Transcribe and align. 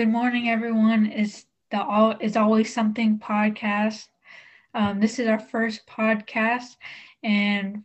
Good 0.00 0.08
morning, 0.08 0.48
everyone. 0.48 1.12
It's 1.12 1.44
the 1.70 1.84
All 1.84 2.14
It's 2.20 2.34
Always 2.34 2.72
Something 2.72 3.18
podcast. 3.18 4.06
Um, 4.72 4.98
this 4.98 5.18
is 5.18 5.28
our 5.28 5.38
first 5.38 5.86
podcast, 5.86 6.76
and 7.22 7.84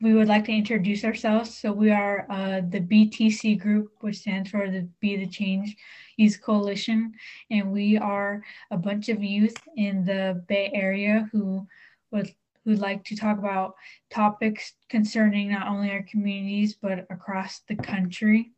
we 0.00 0.14
would 0.14 0.26
like 0.26 0.46
to 0.46 0.52
introduce 0.52 1.04
ourselves. 1.04 1.54
So, 1.54 1.70
we 1.70 1.90
are 1.90 2.26
uh, 2.30 2.62
the 2.66 2.80
BTC 2.80 3.60
group, 3.60 3.92
which 4.00 4.20
stands 4.20 4.48
for 4.48 4.70
the 4.70 4.88
Be 5.00 5.18
the 5.18 5.26
Change 5.26 5.76
Youth 6.16 6.40
Coalition, 6.40 7.12
and 7.50 7.70
we 7.70 7.98
are 7.98 8.42
a 8.70 8.78
bunch 8.78 9.10
of 9.10 9.22
youth 9.22 9.58
in 9.76 10.02
the 10.06 10.42
Bay 10.48 10.70
Area 10.72 11.28
who 11.30 11.68
would 12.10 12.34
who'd 12.64 12.78
like 12.78 13.04
to 13.04 13.16
talk 13.16 13.36
about 13.36 13.74
topics 14.08 14.72
concerning 14.88 15.50
not 15.50 15.68
only 15.68 15.90
our 15.90 16.04
communities 16.04 16.74
but 16.74 17.00
across 17.10 17.60
the 17.68 17.76
country. 17.76 18.52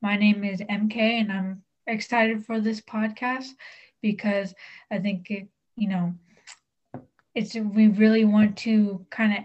My 0.00 0.16
name 0.16 0.44
is 0.44 0.60
MK, 0.60 0.98
and 0.98 1.32
I'm 1.32 1.62
excited 1.86 2.44
for 2.44 2.60
this 2.60 2.80
podcast 2.80 3.48
because 4.02 4.54
I 4.90 4.98
think 4.98 5.30
it, 5.30 5.48
you 5.76 5.88
know, 5.88 6.14
it's 7.34 7.54
we 7.54 7.88
really 7.88 8.24
want 8.24 8.56
to 8.58 9.04
kind 9.10 9.32
of 9.36 9.44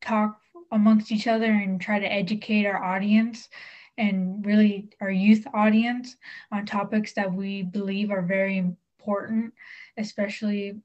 talk 0.00 0.38
amongst 0.72 1.12
each 1.12 1.26
other 1.26 1.46
and 1.46 1.80
try 1.80 1.98
to 1.98 2.12
educate 2.12 2.66
our 2.66 2.82
audience 2.82 3.48
and 3.96 4.44
really 4.44 4.90
our 5.00 5.10
youth 5.10 5.46
audience 5.54 6.16
on 6.52 6.66
topics 6.66 7.12
that 7.14 7.32
we 7.32 7.62
believe 7.62 8.10
are 8.10 8.22
very 8.22 8.58
important, 8.58 9.52
especially 9.96 10.80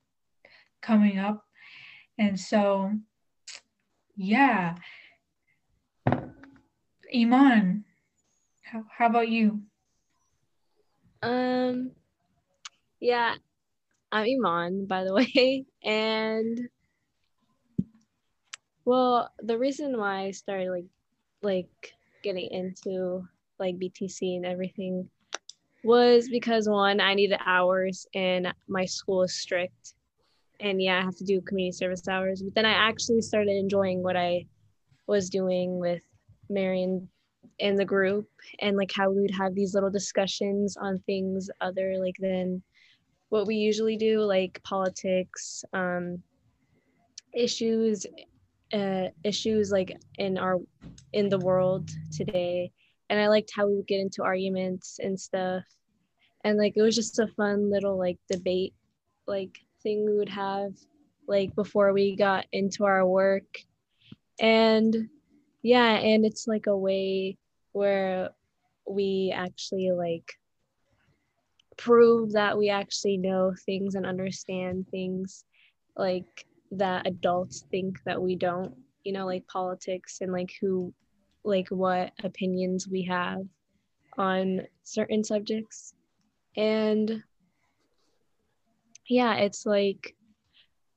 coming 0.82 1.20
up. 1.20 1.46
And 2.18 2.40
so, 2.40 2.92
yeah. 4.16 4.76
Iman, 7.14 7.86
how, 8.64 8.86
how 8.90 9.08
about 9.08 9.30
you? 9.30 9.62
Um, 11.24 11.92
yeah, 13.00 13.36
I'm 14.12 14.26
Iman, 14.26 14.88
by 14.88 15.06
the 15.06 15.14
way, 15.36 15.66
and 15.82 16.60
well, 18.84 19.32
the 19.40 19.58
reason 19.58 19.98
why 19.98 20.24
I 20.24 20.32
started 20.32 20.70
like 20.70 20.86
like 21.42 21.94
getting 22.24 22.50
into 22.52 23.26
like 23.58 23.80
BTC 23.80 24.36
and 24.36 24.46
everything 24.46 25.10
was 25.86 26.28
because 26.28 26.68
one, 26.68 27.00
I 27.00 27.14
needed 27.14 27.40
hours 27.46 28.06
and 28.14 28.54
my 28.68 28.84
school 28.84 29.24
is 29.24 29.34
strict. 29.34 29.94
And 30.60 30.82
yeah, 30.82 31.00
I 31.00 31.04
have 31.04 31.16
to 31.18 31.26
do 31.26 31.42
community 31.42 31.74
service 31.74 32.08
hours. 32.08 32.42
But 32.42 32.56
then 32.56 32.66
I 32.66 32.72
actually 32.72 33.22
started 33.22 33.56
enjoying 33.56 34.04
what 34.04 34.18
I 34.18 34.46
was 35.08 35.30
doing 35.30 35.80
with 35.80 36.04
Marion 36.50 37.08
in 37.60 37.76
the 37.76 37.86
group 37.86 38.28
and 38.60 38.78
like 38.78 38.92
how 38.92 39.10
we 39.10 39.22
would 39.22 39.32
have 39.32 39.54
these 39.54 39.74
little 39.74 39.90
discussions 39.90 40.76
on 40.78 41.00
things 41.00 41.50
other 41.62 41.98
like 42.00 42.16
than 42.20 42.62
what 43.30 43.48
we 43.48 43.56
usually 43.56 43.98
do 43.98 44.22
like 44.22 44.62
politics 44.64 45.64
um 45.74 46.22
issues 47.34 48.06
uh 48.74 49.08
issues 49.24 49.72
like 49.72 49.98
in 50.18 50.38
our 50.38 50.58
in 51.14 51.30
the 51.30 51.40
world 51.40 51.90
today. 52.12 52.72
And 53.10 53.20
i 53.20 53.28
liked 53.28 53.52
how 53.56 53.68
we 53.68 53.76
would 53.76 53.88
get 53.88 54.00
into 54.00 54.24
arguments 54.24 55.00
and 55.02 55.20
stuff. 55.20 55.64
And 56.44 56.58
like 56.58 56.74
it 56.76 56.82
was 56.82 56.96
just 56.96 57.20
a 57.20 57.28
fun 57.28 57.72
little 57.72 57.98
like 57.98 58.18
debate 58.30 58.74
like 59.28 59.58
thing 59.82 60.06
we 60.06 60.18
would 60.18 60.30
have 60.30 60.74
like 61.28 61.56
before 61.56 61.94
we 61.94 62.16
got 62.16 62.46
into 62.52 62.84
our 62.86 63.06
work. 63.06 63.60
And 64.40 65.10
yeah 65.64 65.94
and 65.94 66.26
it's 66.26 66.48
like 66.48 66.68
a 66.68 66.78
way 66.78 67.38
where 67.72 68.30
we 68.88 69.34
actually 69.36 69.92
like 69.92 70.34
prove 71.78 72.34
that 72.34 72.58
we 72.58 72.70
actually 72.70 73.18
know 73.18 73.54
things 73.66 73.96
and 73.96 74.06
understand 74.06 74.86
things 74.92 75.46
like 75.98 76.46
that 76.72 77.08
adults 77.08 77.66
think 77.72 77.98
that 78.06 78.22
we 78.22 78.36
don't 78.36 78.76
you 79.04 79.12
know 79.12 79.26
like 79.26 79.48
politics 79.48 80.20
and 80.22 80.32
like 80.32 80.52
who 80.62 80.94
like 81.44 81.68
what 81.70 82.12
opinions 82.24 82.88
we 82.88 83.04
have 83.04 83.42
on 84.18 84.62
certain 84.84 85.24
subjects. 85.24 85.94
And 86.56 87.24
yeah 89.10 89.36
it's 89.36 89.66
like 89.66 90.16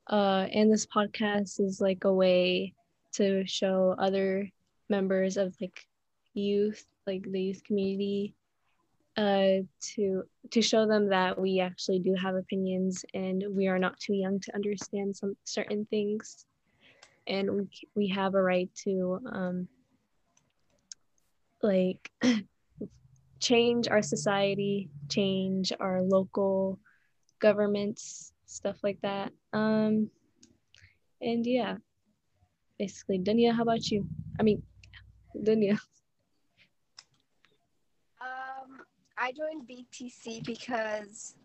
uh 0.09 0.47
and 0.53 0.71
this 0.71 0.85
podcast 0.85 1.59
is 1.59 1.81
like 1.81 2.05
a 2.05 2.13
way 2.13 2.73
to 3.13 3.45
show 3.45 3.95
other 3.99 4.49
members 4.89 5.37
of 5.37 5.55
like 5.61 5.87
youth, 6.33 6.85
like 7.05 7.23
the 7.31 7.41
youth 7.41 7.63
community, 7.63 8.35
uh, 9.17 9.63
to 9.81 10.23
to 10.51 10.61
show 10.61 10.85
them 10.85 11.09
that 11.09 11.39
we 11.39 11.59
actually 11.59 11.99
do 11.99 12.13
have 12.13 12.35
opinions 12.35 13.03
and 13.13 13.43
we 13.49 13.67
are 13.67 13.79
not 13.79 13.99
too 13.99 14.13
young 14.13 14.39
to 14.39 14.55
understand 14.55 15.15
some 15.15 15.35
certain 15.43 15.85
things, 15.89 16.45
and 17.25 17.51
we 17.51 17.67
we 17.95 18.07
have 18.07 18.35
a 18.35 18.41
right 18.41 18.69
to 18.83 19.19
um, 19.31 19.67
like 21.61 22.11
change 23.39 23.87
our 23.87 24.01
society, 24.01 24.89
change 25.09 25.73
our 25.79 26.01
local 26.01 26.79
governments, 27.39 28.33
stuff 28.45 28.77
like 28.83 28.99
that. 29.01 29.31
Um, 29.53 30.09
and 31.21 31.45
yeah, 31.45 31.77
basically, 32.77 33.19
Dunya, 33.19 33.53
how 33.55 33.63
about 33.63 33.89
you? 33.89 34.05
I 34.39 34.43
mean, 34.43 34.61
Dunya. 35.43 35.79
I 39.19 39.31
joined 39.31 39.67
BTC 39.67 40.45
because 40.45 41.35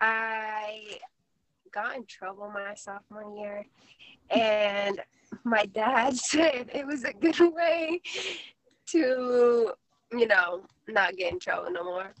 I 0.00 0.98
got 1.72 1.96
in 1.96 2.04
trouble 2.04 2.50
my 2.52 2.74
sophomore 2.74 3.34
year, 3.36 3.64
and 4.28 5.00
my 5.44 5.64
dad 5.66 6.16
said 6.16 6.70
it 6.74 6.86
was 6.86 7.04
a 7.04 7.12
good 7.14 7.40
way 7.54 8.02
to, 8.88 9.72
you 10.12 10.26
know, 10.26 10.62
not 10.88 11.16
get 11.16 11.32
in 11.32 11.38
trouble 11.38 11.70
no 11.70 11.84
more. 11.84 12.12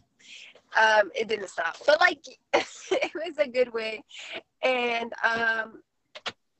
Um, 0.76 1.10
it 1.14 1.28
didn't 1.28 1.50
stop, 1.50 1.76
but 1.86 2.00
like 2.00 2.24
it 2.54 3.12
was 3.14 3.36
a 3.38 3.48
good 3.48 3.72
way, 3.74 4.02
and 4.62 5.12
um, 5.22 5.82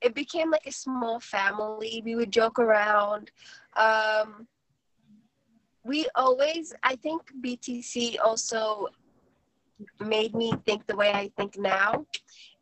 it 0.02 0.14
became 0.14 0.50
like 0.50 0.66
a 0.66 0.72
small 0.72 1.20
family. 1.20 2.02
We 2.04 2.16
would 2.16 2.32
joke 2.32 2.58
around. 2.58 3.30
Um, 3.76 4.48
we 5.84 6.06
always 6.14 6.74
i 6.82 6.94
think 6.96 7.22
btc 7.40 8.16
also 8.22 8.86
made 9.98 10.34
me 10.34 10.52
think 10.66 10.86
the 10.86 10.96
way 10.96 11.10
i 11.12 11.30
think 11.36 11.58
now 11.58 12.04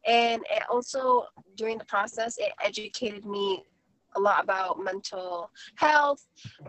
and 0.07 0.43
it 0.51 0.63
also 0.71 1.25
during 1.57 1.79
the 1.79 1.85
process 1.85 2.39
it 2.39 2.53
educated 2.63 3.25
me 3.25 3.65
a 4.17 4.21
lot 4.21 4.43
about 4.43 4.83
mental 4.83 5.51
health 5.77 6.25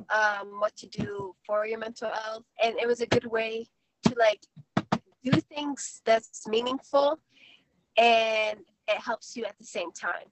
um, 0.09 0.59
what 0.59 0.75
to 0.75 0.87
do 0.87 1.33
for 1.45 1.65
your 1.65 1.79
mental 1.79 2.09
health 2.09 2.43
and 2.63 2.75
it 2.79 2.87
was 2.87 3.01
a 3.01 3.07
good 3.07 3.25
way 3.25 3.65
to 4.03 4.13
like 4.17 4.41
do 5.23 5.31
things 5.31 6.01
that's 6.05 6.47
meaningful 6.47 7.19
and 7.97 8.59
it 8.87 8.97
helps 8.97 9.37
you 9.37 9.45
at 9.45 9.57
the 9.59 9.65
same 9.65 9.91
time 9.91 10.25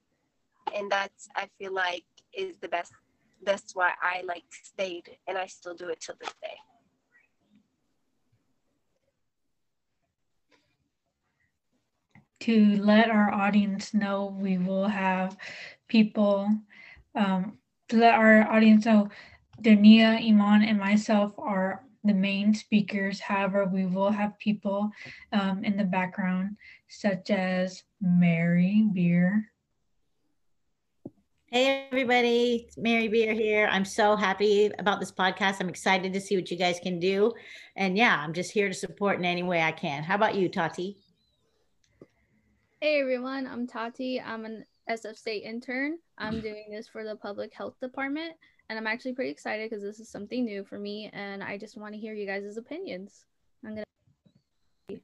and 0.76 0.90
that's 0.90 1.28
i 1.36 1.48
feel 1.58 1.72
like 1.72 2.04
is 2.34 2.56
the 2.58 2.68
best 2.68 2.92
that's 3.42 3.74
why 3.74 3.92
I 4.02 4.22
like 4.22 4.44
stayed 4.50 5.16
and 5.26 5.38
I 5.38 5.46
still 5.46 5.74
do 5.74 5.88
it 5.88 6.00
till 6.00 6.16
this 6.20 6.34
day. 6.42 6.56
To 12.40 12.76
let 12.76 13.10
our 13.10 13.32
audience 13.32 13.92
know, 13.92 14.36
we 14.38 14.58
will 14.58 14.86
have 14.86 15.36
people 15.88 16.48
um, 17.14 17.58
to 17.88 17.96
let 17.96 18.14
our 18.14 18.50
audience 18.50 18.86
know 18.86 19.08
Dania, 19.60 20.24
Iman, 20.24 20.62
and 20.62 20.78
myself 20.78 21.32
are 21.36 21.82
the 22.04 22.14
main 22.14 22.54
speakers. 22.54 23.20
However, 23.20 23.64
we 23.64 23.86
will 23.86 24.10
have 24.10 24.38
people 24.38 24.90
um, 25.32 25.64
in 25.64 25.76
the 25.76 25.84
background, 25.84 26.56
such 26.88 27.30
as 27.30 27.82
Mary 28.00 28.86
Beer, 28.92 29.50
Hey, 31.50 31.86
everybody. 31.90 32.66
It's 32.66 32.76
Mary 32.76 33.08
Beer 33.08 33.32
here. 33.32 33.70
I'm 33.72 33.86
so 33.86 34.16
happy 34.16 34.70
about 34.78 35.00
this 35.00 35.10
podcast. 35.10 35.56
I'm 35.60 35.70
excited 35.70 36.12
to 36.12 36.20
see 36.20 36.36
what 36.36 36.50
you 36.50 36.58
guys 36.58 36.78
can 36.78 37.00
do. 37.00 37.32
And 37.74 37.96
yeah, 37.96 38.22
I'm 38.22 38.34
just 38.34 38.50
here 38.50 38.68
to 38.68 38.74
support 38.74 39.18
in 39.18 39.24
any 39.24 39.42
way 39.42 39.62
I 39.62 39.72
can. 39.72 40.02
How 40.02 40.16
about 40.16 40.34
you, 40.34 40.50
Tati? 40.50 40.98
Hey, 42.82 43.00
everyone. 43.00 43.46
I'm 43.46 43.66
Tati. 43.66 44.20
I'm 44.20 44.44
an 44.44 44.66
SF 44.90 45.16
State 45.16 45.42
intern. 45.44 45.96
I'm 46.18 46.40
doing 46.42 46.66
this 46.70 46.86
for 46.86 47.02
the 47.02 47.16
Public 47.16 47.54
Health 47.54 47.80
Department. 47.80 48.34
And 48.68 48.78
I'm 48.78 48.86
actually 48.86 49.14
pretty 49.14 49.30
excited 49.30 49.70
because 49.70 49.82
this 49.82 50.00
is 50.00 50.10
something 50.10 50.44
new 50.44 50.64
for 50.64 50.78
me. 50.78 51.08
And 51.14 51.42
I 51.42 51.56
just 51.56 51.78
want 51.78 51.94
to 51.94 51.98
hear 51.98 52.12
you 52.12 52.26
guys' 52.26 52.58
opinions. 52.58 53.24
I'm 53.64 53.74
going 53.74 53.84
to. 54.90 55.00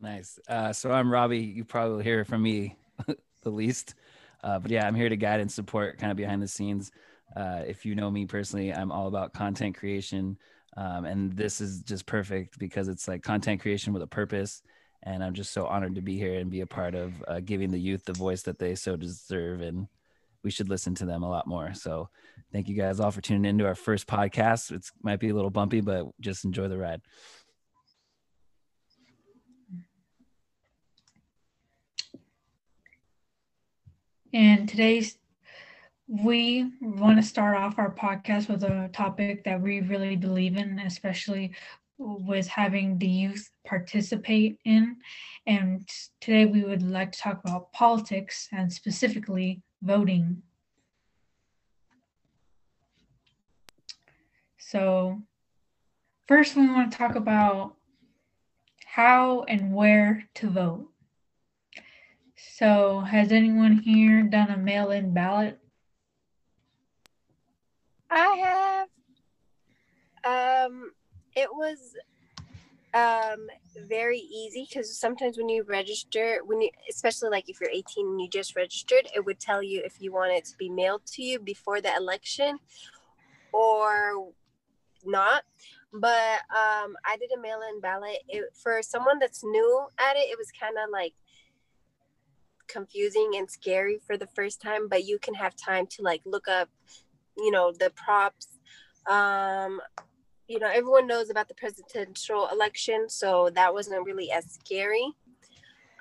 Nice. 0.00 0.38
Uh, 0.48 0.72
so 0.72 0.90
I'm 0.90 1.12
Robbie. 1.12 1.40
You 1.40 1.62
probably 1.62 2.04
hear 2.04 2.24
from 2.24 2.42
me 2.42 2.74
the 3.42 3.50
least. 3.50 3.96
Uh, 4.44 4.58
but 4.60 4.70
yeah, 4.70 4.86
I'm 4.86 4.94
here 4.94 5.08
to 5.08 5.16
guide 5.16 5.40
and 5.40 5.50
support 5.50 5.98
kind 5.98 6.10
of 6.10 6.16
behind 6.16 6.40
the 6.42 6.48
scenes. 6.56 6.92
Uh, 7.34 7.62
if 7.66 7.84
you 7.86 7.94
know 7.94 8.10
me 8.10 8.26
personally, 8.26 8.72
I'm 8.72 8.92
all 8.92 9.08
about 9.08 9.32
content 9.32 9.74
creation, 9.76 10.36
Um, 10.76 11.04
and 11.04 11.32
this 11.36 11.60
is 11.60 11.82
just 11.82 12.04
perfect 12.06 12.58
because 12.58 12.88
it's 12.88 13.06
like 13.06 13.22
content 13.22 13.60
creation 13.60 13.92
with 13.92 14.02
a 14.02 14.06
purpose. 14.06 14.62
And 15.02 15.22
I'm 15.22 15.34
just 15.34 15.52
so 15.52 15.66
honored 15.66 15.94
to 15.94 16.02
be 16.02 16.16
here 16.16 16.40
and 16.40 16.50
be 16.50 16.62
a 16.62 16.66
part 16.66 16.94
of 16.94 17.12
uh, 17.28 17.40
giving 17.40 17.70
the 17.70 17.78
youth 17.78 18.04
the 18.04 18.12
voice 18.12 18.42
that 18.42 18.58
they 18.58 18.74
so 18.74 18.96
deserve. 18.96 19.60
And 19.60 19.86
we 20.42 20.50
should 20.50 20.68
listen 20.68 20.94
to 20.96 21.06
them 21.06 21.22
a 21.22 21.28
lot 21.28 21.46
more. 21.46 21.74
So 21.74 22.08
thank 22.52 22.68
you 22.68 22.76
guys 22.76 23.00
all 23.00 23.10
for 23.10 23.20
tuning 23.20 23.44
into 23.44 23.66
our 23.66 23.74
first 23.74 24.06
podcast. 24.06 24.72
It 24.72 24.90
might 25.02 25.20
be 25.20 25.28
a 25.28 25.34
little 25.34 25.50
bumpy, 25.50 25.80
but 25.80 26.06
just 26.20 26.44
enjoy 26.44 26.68
the 26.68 26.78
ride. 26.78 27.02
And 34.34 34.68
today's 34.68 35.16
we 36.08 36.72
want 36.80 37.18
to 37.18 37.22
start 37.22 37.56
off 37.56 37.78
our 37.78 37.94
podcast 37.94 38.48
with 38.48 38.64
a 38.64 38.90
topic 38.92 39.44
that 39.44 39.60
we 39.60 39.80
really 39.80 40.16
believe 40.16 40.56
in, 40.56 40.80
especially 40.80 41.52
with 41.98 42.48
having 42.48 42.98
the 42.98 43.06
youth 43.06 43.52
participate 43.64 44.58
in. 44.64 44.96
And 45.46 45.88
today 46.20 46.46
we 46.46 46.64
would 46.64 46.82
like 46.82 47.12
to 47.12 47.18
talk 47.20 47.44
about 47.44 47.72
politics 47.72 48.48
and 48.50 48.72
specifically 48.72 49.62
voting. 49.80 50.42
So, 54.58 55.22
first, 56.26 56.56
we 56.56 56.66
want 56.66 56.90
to 56.90 56.98
talk 56.98 57.14
about 57.14 57.76
how 58.84 59.44
and 59.44 59.72
where 59.72 60.24
to 60.34 60.50
vote. 60.50 60.88
So, 62.52 63.00
has 63.00 63.32
anyone 63.32 63.78
here 63.78 64.22
done 64.22 64.50
a 64.50 64.56
mail 64.56 64.90
in 64.90 65.12
ballot? 65.12 65.58
I 68.10 68.86
have. 70.24 70.68
Um, 70.70 70.92
it 71.34 71.48
was 71.52 71.96
um 72.94 73.48
very 73.88 74.18
easy 74.18 74.66
because 74.68 74.96
sometimes 74.96 75.36
when 75.36 75.48
you 75.48 75.64
register, 75.64 76.40
when 76.44 76.60
you 76.60 76.70
especially 76.88 77.28
like 77.28 77.48
if 77.48 77.60
you're 77.60 77.70
18 77.70 78.06
and 78.06 78.20
you 78.20 78.28
just 78.28 78.54
registered, 78.54 79.08
it 79.14 79.24
would 79.24 79.40
tell 79.40 79.62
you 79.62 79.82
if 79.84 80.00
you 80.00 80.12
want 80.12 80.32
it 80.32 80.44
to 80.44 80.56
be 80.56 80.68
mailed 80.68 81.04
to 81.06 81.22
you 81.22 81.40
before 81.40 81.80
the 81.80 81.94
election 81.96 82.58
or 83.52 84.32
not. 85.04 85.42
But 85.92 86.40
um, 86.50 86.96
I 87.06 87.16
did 87.18 87.30
a 87.36 87.40
mail-in 87.40 87.80
ballot. 87.80 88.18
It, 88.28 88.44
for 88.54 88.82
someone 88.82 89.18
that's 89.20 89.44
new 89.44 89.86
at 89.98 90.16
it, 90.16 90.30
it 90.30 90.38
was 90.38 90.50
kind 90.58 90.74
of 90.82 90.90
like 90.90 91.14
confusing 92.68 93.32
and 93.36 93.50
scary 93.50 93.98
for 94.06 94.16
the 94.16 94.28
first 94.34 94.60
time. 94.60 94.88
But 94.88 95.04
you 95.04 95.18
can 95.18 95.34
have 95.34 95.54
time 95.56 95.86
to 95.88 96.02
like 96.02 96.22
look 96.24 96.48
up 96.48 96.68
you 97.36 97.50
know 97.50 97.72
the 97.72 97.90
props 97.90 98.58
um 99.06 99.80
you 100.48 100.58
know 100.58 100.68
everyone 100.68 101.06
knows 101.06 101.30
about 101.30 101.48
the 101.48 101.54
presidential 101.54 102.48
election 102.52 103.08
so 103.08 103.50
that 103.54 103.72
wasn't 103.72 104.04
really 104.04 104.30
as 104.30 104.44
scary 104.50 105.04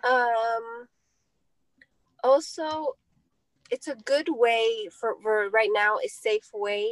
um 0.03 0.87
also 2.23 2.95
it's 3.71 3.87
a 3.87 3.95
good 4.05 4.27
way 4.29 4.87
for, 4.91 5.15
for 5.21 5.49
right 5.49 5.69
now 5.73 5.97
a 6.03 6.07
safe 6.07 6.49
way 6.53 6.91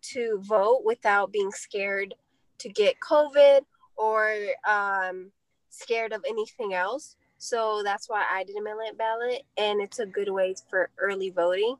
to 0.00 0.38
vote 0.42 0.82
without 0.84 1.32
being 1.32 1.50
scared 1.50 2.14
to 2.58 2.68
get 2.68 2.94
covid 3.00 3.62
or 3.96 4.34
um 4.68 5.30
scared 5.70 6.12
of 6.12 6.24
anything 6.28 6.72
else 6.72 7.16
so 7.44 7.82
that's 7.84 8.08
why 8.08 8.24
i 8.32 8.42
did 8.44 8.56
a 8.56 8.62
mail-in 8.62 8.96
ballot 8.96 9.42
and 9.56 9.80
it's 9.80 9.98
a 9.98 10.06
good 10.06 10.30
way 10.30 10.54
for 10.70 10.90
early 10.98 11.30
voting 11.30 11.76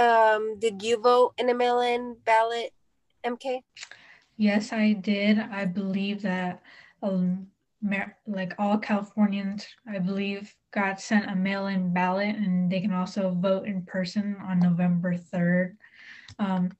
Um, 0.00 0.58
did 0.58 0.82
you 0.82 0.96
vote 0.96 1.34
in 1.36 1.50
a 1.50 1.54
mail-in 1.54 2.16
ballot, 2.24 2.72
MK? 3.22 3.60
Yes, 4.38 4.72
I 4.72 4.94
did. 4.94 5.38
I 5.38 5.66
believe 5.66 6.22
that 6.22 6.62
um, 7.02 7.48
like 8.26 8.54
all 8.58 8.78
Californians, 8.78 9.66
I 9.86 9.98
believe, 9.98 10.54
got 10.72 11.02
sent 11.02 11.30
a 11.30 11.36
mail-in 11.36 11.92
ballot, 11.92 12.34
and 12.36 12.72
they 12.72 12.80
can 12.80 12.94
also 12.94 13.32
vote 13.32 13.66
in 13.66 13.82
person 13.82 14.38
on 14.42 14.58
November 14.58 15.18
third. 15.18 15.76
Um, 16.38 16.72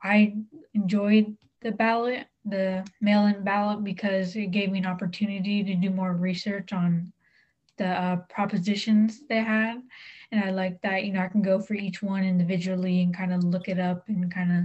I 0.00 0.36
enjoyed 0.72 1.36
the 1.62 1.72
ballot, 1.72 2.26
the 2.44 2.86
mail-in 3.00 3.44
ballot, 3.44 3.84
because 3.84 4.34
it 4.36 4.50
gave 4.50 4.70
me 4.70 4.78
an 4.78 4.86
opportunity 4.86 5.62
to 5.64 5.74
do 5.74 5.90
more 5.90 6.12
research 6.12 6.72
on 6.72 7.12
the 7.78 7.86
uh, 7.86 8.16
propositions 8.28 9.22
they 9.28 9.42
had 9.42 9.80
and 10.30 10.44
I 10.44 10.50
like 10.50 10.80
that 10.82 11.04
you 11.04 11.12
know 11.12 11.20
I 11.20 11.28
can 11.28 11.42
go 11.42 11.60
for 11.60 11.74
each 11.74 12.02
one 12.02 12.24
individually 12.24 13.02
and 13.02 13.16
kind 13.16 13.32
of 13.32 13.44
look 13.44 13.68
it 13.68 13.78
up 13.78 14.08
and 14.08 14.32
kind 14.32 14.52
of 14.52 14.64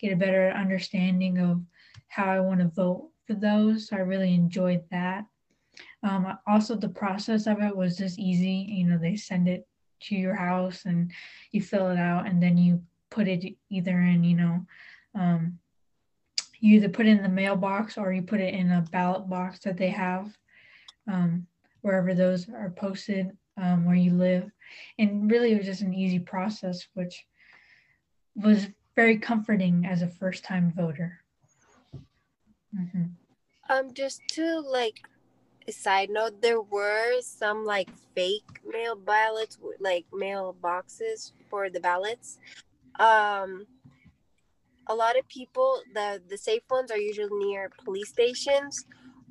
get 0.00 0.12
a 0.12 0.16
better 0.16 0.50
understanding 0.50 1.38
of 1.38 1.60
how 2.08 2.26
I 2.26 2.40
want 2.40 2.60
to 2.60 2.68
vote 2.68 3.10
for 3.26 3.34
those. 3.34 3.88
So 3.88 3.96
I 3.96 4.00
really 4.00 4.34
enjoyed 4.34 4.82
that. 4.90 5.26
Um, 6.02 6.38
also, 6.46 6.74
the 6.74 6.88
process 6.88 7.46
of 7.46 7.60
it 7.60 7.76
was 7.76 7.96
just 7.96 8.18
easy. 8.18 8.66
You 8.68 8.86
know, 8.86 8.98
they 8.98 9.16
send 9.16 9.48
it 9.48 9.66
to 10.04 10.16
your 10.16 10.34
house 10.34 10.86
and 10.86 11.12
you 11.52 11.60
fill 11.60 11.90
it 11.90 11.98
out, 11.98 12.26
and 12.26 12.42
then 12.42 12.56
you 12.56 12.82
put 13.10 13.28
it 13.28 13.54
either 13.68 14.00
in, 14.00 14.24
you 14.24 14.36
know, 14.36 14.66
um, 15.14 15.58
you 16.60 16.76
either 16.76 16.88
put 16.88 17.06
it 17.06 17.10
in 17.10 17.22
the 17.22 17.28
mailbox 17.28 17.96
or 17.96 18.12
you 18.12 18.22
put 18.22 18.40
it 18.40 18.54
in 18.54 18.70
a 18.70 18.84
ballot 18.92 19.28
box 19.28 19.60
that 19.60 19.76
they 19.76 19.88
have 19.88 20.32
um, 21.10 21.46
wherever 21.80 22.14
those 22.14 22.48
are 22.48 22.70
posted 22.70 23.30
um, 23.56 23.84
where 23.84 23.96
you 23.96 24.12
live. 24.12 24.50
And 24.98 25.30
really, 25.30 25.52
it 25.52 25.56
was 25.56 25.66
just 25.66 25.82
an 25.82 25.94
easy 25.94 26.18
process, 26.18 26.86
which 26.94 27.26
was 28.34 28.68
very 28.94 29.18
comforting 29.18 29.86
as 29.86 30.02
a 30.02 30.08
first 30.08 30.44
time 30.44 30.72
voter. 30.76 31.20
Mm-hmm. 32.78 33.04
Um, 33.68 33.94
just 33.94 34.20
to 34.32 34.60
like 34.60 35.00
side 35.70 36.10
note, 36.10 36.40
there 36.42 36.60
were 36.60 37.20
some 37.20 37.64
like 37.64 37.88
fake 38.14 38.60
mail 38.66 38.96
ballots, 38.96 39.58
like 39.78 40.06
mail 40.12 40.56
boxes 40.60 41.32
for 41.48 41.70
the 41.70 41.80
ballots. 41.80 42.38
Um, 42.98 43.66
a 44.90 44.94
lot 44.94 45.18
of 45.18 45.26
people, 45.28 45.82
the 45.94 46.20
the 46.28 46.38
safe 46.38 46.62
ones 46.70 46.90
are 46.90 46.98
usually 46.98 47.46
near 47.46 47.70
police 47.84 48.10
stations, 48.10 48.84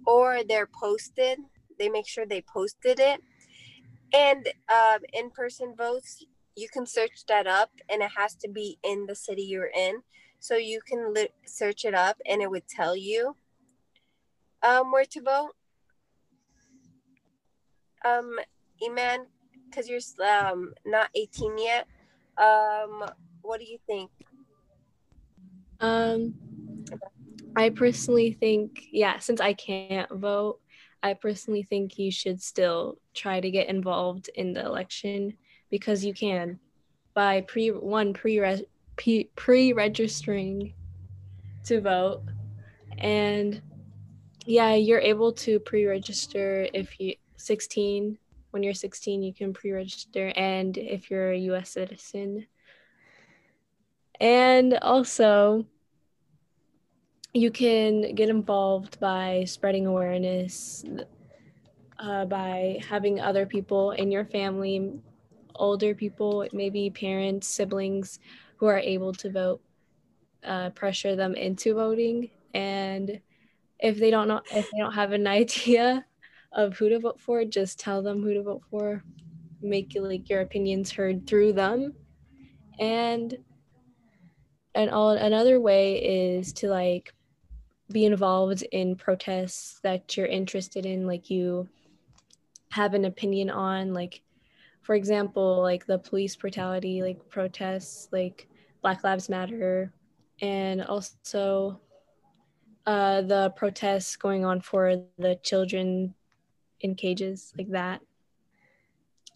or 0.06 0.44
they're 0.48 0.70
posted. 0.82 1.38
They 1.78 1.90
make 1.90 2.08
sure 2.08 2.26
they 2.26 2.42
posted 2.42 3.00
it 3.00 3.22
and 4.14 4.48
um, 4.70 5.00
in 5.14 5.30
person 5.30 5.74
votes, 5.78 6.26
you 6.56 6.68
can 6.68 6.86
search 6.86 7.26
that 7.28 7.48
up 7.48 7.72
and 7.92 8.02
it 8.02 8.12
has 8.18 8.36
to 8.36 8.50
be 8.50 8.78
in 8.84 9.06
the 9.06 9.16
city 9.16 9.44
you're 9.44 9.72
in. 9.76 10.02
So 10.40 10.56
you 10.56 10.82
can 10.88 11.14
li- 11.14 11.30
search 11.46 11.86
it 11.86 11.94
up 11.94 12.18
and 12.26 12.42
it 12.42 12.50
would 12.50 12.68
tell 12.68 12.96
you 12.96 13.36
um, 14.64 14.92
where 14.92 15.06
to 15.06 15.22
vote. 15.22 15.52
Um, 18.04 18.40
Iman, 18.84 19.26
because 19.70 19.90
you're 19.90 20.00
um, 20.28 20.74
not 20.86 21.10
18 21.16 21.58
yet, 21.58 21.88
um, 22.38 23.04
what 23.42 23.60
do 23.60 23.66
you 23.66 23.78
think? 23.86 24.10
Um, 25.80 26.34
I 27.56 27.70
personally 27.70 28.34
think, 28.34 28.86
yeah, 28.92 29.20
since 29.20 29.42
I 29.42 29.54
can't 29.54 30.10
vote, 30.12 30.60
I 31.02 31.14
personally 31.14 31.64
think 31.64 31.98
you 31.98 32.12
should 32.12 32.42
still 32.42 32.98
try 33.14 33.40
to 33.40 33.50
get 33.50 33.70
involved 33.70 34.30
in 34.36 34.54
the 34.54 34.66
election 34.66 35.34
because 35.70 36.04
you 36.04 36.14
can 36.14 36.60
by 37.14 37.42
pre 37.42 37.70
one 37.70 38.14
pre 38.14 38.66
pre 39.36 39.74
registering 39.74 40.74
to 41.66 41.82
vote. 41.82 42.24
And 42.98 43.62
yeah 44.50 44.74
you're 44.74 45.00
able 45.00 45.32
to 45.32 45.60
pre-register 45.60 46.68
if 46.74 47.00
you 47.00 47.14
16 47.38 48.18
when 48.50 48.64
you're 48.64 48.74
16 48.74 49.22
you 49.22 49.32
can 49.32 49.54
pre-register. 49.54 50.34
And 50.36 50.76
if 50.76 51.12
you're 51.12 51.32
a 51.32 51.38
US 51.52 51.70
citizen 51.70 52.48
and 54.20 54.78
also 54.82 55.66
you 57.34 57.52
can 57.52 58.16
get 58.16 58.30
involved 58.30 59.00
by 59.00 59.44
spreading 59.46 59.86
awareness, 59.86 60.84
uh, 62.00 62.26
by 62.26 62.80
having 62.88 63.20
other 63.20 63.46
people 63.46 63.92
in 63.92 64.12
your 64.12 64.26
family, 64.26 65.00
older 65.56 65.94
people, 65.94 66.48
maybe 66.54 66.90
parents, 66.90 67.48
siblings 67.48 68.20
who 68.58 68.66
are 68.66 68.80
able 68.80 69.14
to 69.14 69.30
vote, 69.30 69.62
uh, 70.44 70.70
pressure 70.72 71.16
them 71.16 71.36
into 71.36 71.76
voting. 71.76 72.30
And 72.54 73.22
if 73.80 74.00
they 74.00 74.10
don't 74.10 74.28
know, 74.28 74.42
if 74.52 74.70
they 74.72 74.80
don't 74.80 74.94
have 74.94 75.12
an 75.12 75.28
idea 75.42 76.06
of 76.52 76.78
who 76.78 76.90
to 76.90 77.00
vote 77.00 77.20
for, 77.20 77.46
just 77.46 77.80
tell 77.80 78.02
them 78.02 78.24
who 78.24 78.34
to 78.34 78.44
vote 78.44 78.64
for. 78.72 79.04
Make 79.62 79.96
like 80.00 80.30
your 80.30 80.42
opinions 80.42 80.92
heard 80.92 81.28
through 81.28 81.52
them, 81.54 81.94
and 82.80 83.38
and 84.80 84.90
all 84.90 85.12
another 85.12 85.60
way 85.60 85.98
is 85.98 86.54
to 86.54 86.68
like 86.70 87.14
be 87.92 88.06
involved 88.06 88.64
in 88.72 88.96
protests 88.96 89.80
that 89.84 90.16
you're 90.16 90.26
interested 90.26 90.86
in 90.86 91.06
like 91.06 91.30
you 91.30 91.68
have 92.72 92.94
an 92.94 93.06
opinion 93.06 93.50
on 93.50 93.94
like 93.94 94.22
for 94.82 94.96
example 94.96 95.62
like 95.62 95.86
the 95.86 95.98
police 95.98 96.36
brutality 96.36 97.02
like 97.02 97.30
protests 97.30 98.08
like 98.12 98.48
Black 98.82 99.04
Lives 99.04 99.30
Matter, 99.30 99.92
and 100.42 100.84
also 100.84 101.80
uh, 102.86 103.22
the 103.22 103.54
protests 103.56 104.16
going 104.16 104.46
on 104.46 104.62
for 104.62 105.04
the 105.18 105.38
children 105.44 106.14
in 106.82 106.96
cages, 106.96 107.54
like 107.58 107.70
that. 107.72 108.02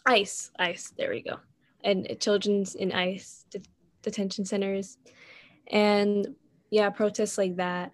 ICE, 0.06 0.52
ICE, 0.60 0.94
there 0.98 1.10
we 1.10 1.22
go. 1.22 1.40
And 1.84 2.08
children's 2.20 2.76
in 2.76 2.92
ICE 2.94 3.46
de- 3.50 3.62
detention 4.02 4.46
centers. 4.46 4.98
And 5.68 6.36
yeah, 6.70 6.90
protests 6.90 7.38
like 7.38 7.56
that. 7.58 7.92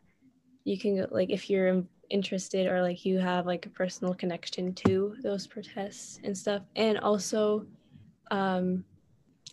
You 0.63 0.77
can, 0.77 1.07
like, 1.11 1.29
if 1.29 1.49
you're 1.49 1.83
interested 2.09 2.67
or 2.67 2.81
like 2.81 3.05
you 3.05 3.19
have 3.19 3.45
like 3.45 3.65
a 3.67 3.69
personal 3.69 4.13
connection 4.13 4.73
to 4.73 5.15
those 5.21 5.45
protests 5.47 6.19
and 6.23 6.37
stuff. 6.37 6.63
And 6.75 6.97
also, 6.99 7.65
um, 8.31 8.83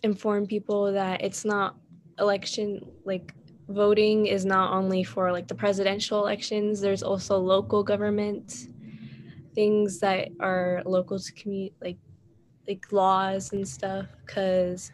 inform 0.03 0.45
people 0.45 0.91
that 0.93 1.21
it's 1.21 1.45
not 1.45 1.75
election 2.19 2.79
like 3.05 3.33
voting 3.69 4.27
is 4.27 4.45
not 4.45 4.73
only 4.73 5.03
for 5.03 5.31
like 5.31 5.47
the 5.47 5.55
presidential 5.55 6.19
elections 6.19 6.79
there's 6.79 7.03
also 7.03 7.37
local 7.37 7.83
government 7.83 8.69
things 9.53 9.99
that 9.99 10.29
are 10.39 10.81
local 10.85 11.19
to 11.19 11.31
community 11.33 11.73
like 11.81 11.97
like 12.67 12.91
laws 12.91 13.53
and 13.53 13.67
stuff 13.67 14.05
because 14.25 14.91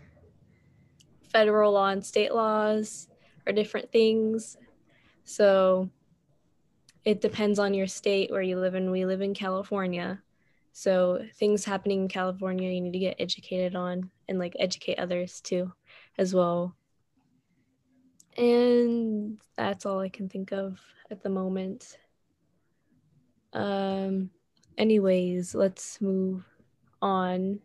federal 1.31 1.73
law 1.73 1.89
and 1.89 2.05
state 2.05 2.33
laws 2.33 3.07
are 3.45 3.53
different 3.53 3.91
things 3.91 4.57
so 5.23 5.89
it 7.05 7.21
depends 7.21 7.59
on 7.59 7.73
your 7.73 7.87
state 7.87 8.31
where 8.31 8.41
you 8.41 8.59
live 8.59 8.75
in 8.75 8.91
we 8.91 9.05
live 9.05 9.21
in 9.21 9.33
california 9.33 10.21
so 10.73 11.23
things 11.35 11.63
happening 11.63 12.01
in 12.01 12.07
California, 12.07 12.71
you 12.71 12.81
need 12.81 12.93
to 12.93 12.99
get 12.99 13.17
educated 13.19 13.75
on 13.75 14.09
and 14.27 14.39
like 14.39 14.55
educate 14.57 14.97
others 14.97 15.39
too, 15.39 15.71
as 16.17 16.33
well. 16.33 16.75
And 18.35 19.39
that's 19.55 19.85
all 19.85 19.99
I 19.99 20.09
can 20.09 20.27
think 20.27 20.51
of 20.51 20.81
at 21.11 21.21
the 21.21 21.29
moment. 21.29 21.99
Um, 23.53 24.31
anyways, 24.75 25.53
let's 25.53 26.01
move 26.01 26.43
on. 27.03 27.59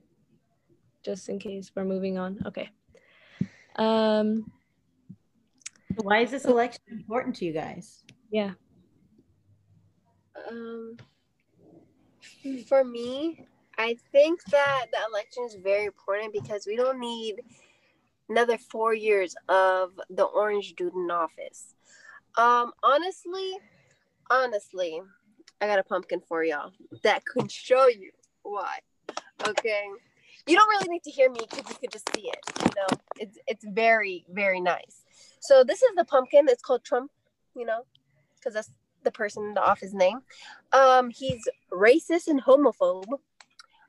Just 1.03 1.31
in 1.31 1.39
case 1.39 1.73
we're 1.75 1.87
moving 1.87 2.19
on. 2.19 2.43
Okay. 2.45 2.69
Um, 3.77 4.53
why 6.03 6.21
is 6.21 6.31
this 6.31 6.45
election 6.45 6.83
important 6.91 7.37
to 7.37 7.45
you 7.45 7.53
guys? 7.53 8.03
Yeah. 8.31 8.53
Um, 10.49 10.97
for 12.67 12.85
me, 12.85 13.47
I 13.77 13.97
think 14.13 14.43
that 14.45 14.87
the 14.93 14.99
election 15.11 15.45
is 15.45 15.57
very 15.63 15.87
important 15.87 16.33
because 16.33 16.67
we 16.67 16.77
don't 16.77 17.01
need 17.01 17.37
another 18.29 18.59
four 18.59 18.95
years 18.95 19.35
of 19.49 19.93
the 20.11 20.25
orange 20.25 20.75
dude 20.75 20.95
in 20.95 21.11
office. 21.11 21.75
Um, 22.37 22.73
honestly, 22.83 23.59
honestly, 24.31 25.01
I 25.61 25.67
got 25.67 25.79
a 25.79 25.85
pumpkin 25.85 26.21
for 26.21 26.45
y'all 26.45 26.73
that 27.03 27.25
could 27.25 27.51
show 27.51 27.89
you 27.89 28.11
why. 28.43 28.79
Okay. 29.47 29.85
You 30.47 30.57
don't 30.57 30.69
really 30.69 30.89
need 30.89 31.03
to 31.05 31.11
hear 31.11 31.31
me 31.31 31.41
because 31.49 31.69
you 31.69 31.77
could 31.81 31.93
just 31.93 32.09
see 32.15 32.29
it. 32.29 32.39
You 32.61 32.71
know, 32.77 32.99
it's 33.19 33.39
it's 33.47 33.65
very, 33.65 34.25
very 34.31 34.61
nice. 34.61 35.05
So 35.41 35.65
this 35.65 35.83
is 35.83 35.91
the 35.97 36.05
pumpkin. 36.05 36.47
It's 36.49 36.63
called 36.63 36.85
Trump, 36.85 37.11
you 37.55 37.65
know, 37.65 37.83
because 38.37 38.55
that's 38.55 38.71
the 39.05 39.11
person 39.11 39.57
off 39.59 39.81
his 39.81 39.95
name. 39.95 40.21
Um, 40.73 41.11
he's 41.11 41.47
racist 41.73 42.29
and 42.29 42.43
homophobe. 42.43 43.19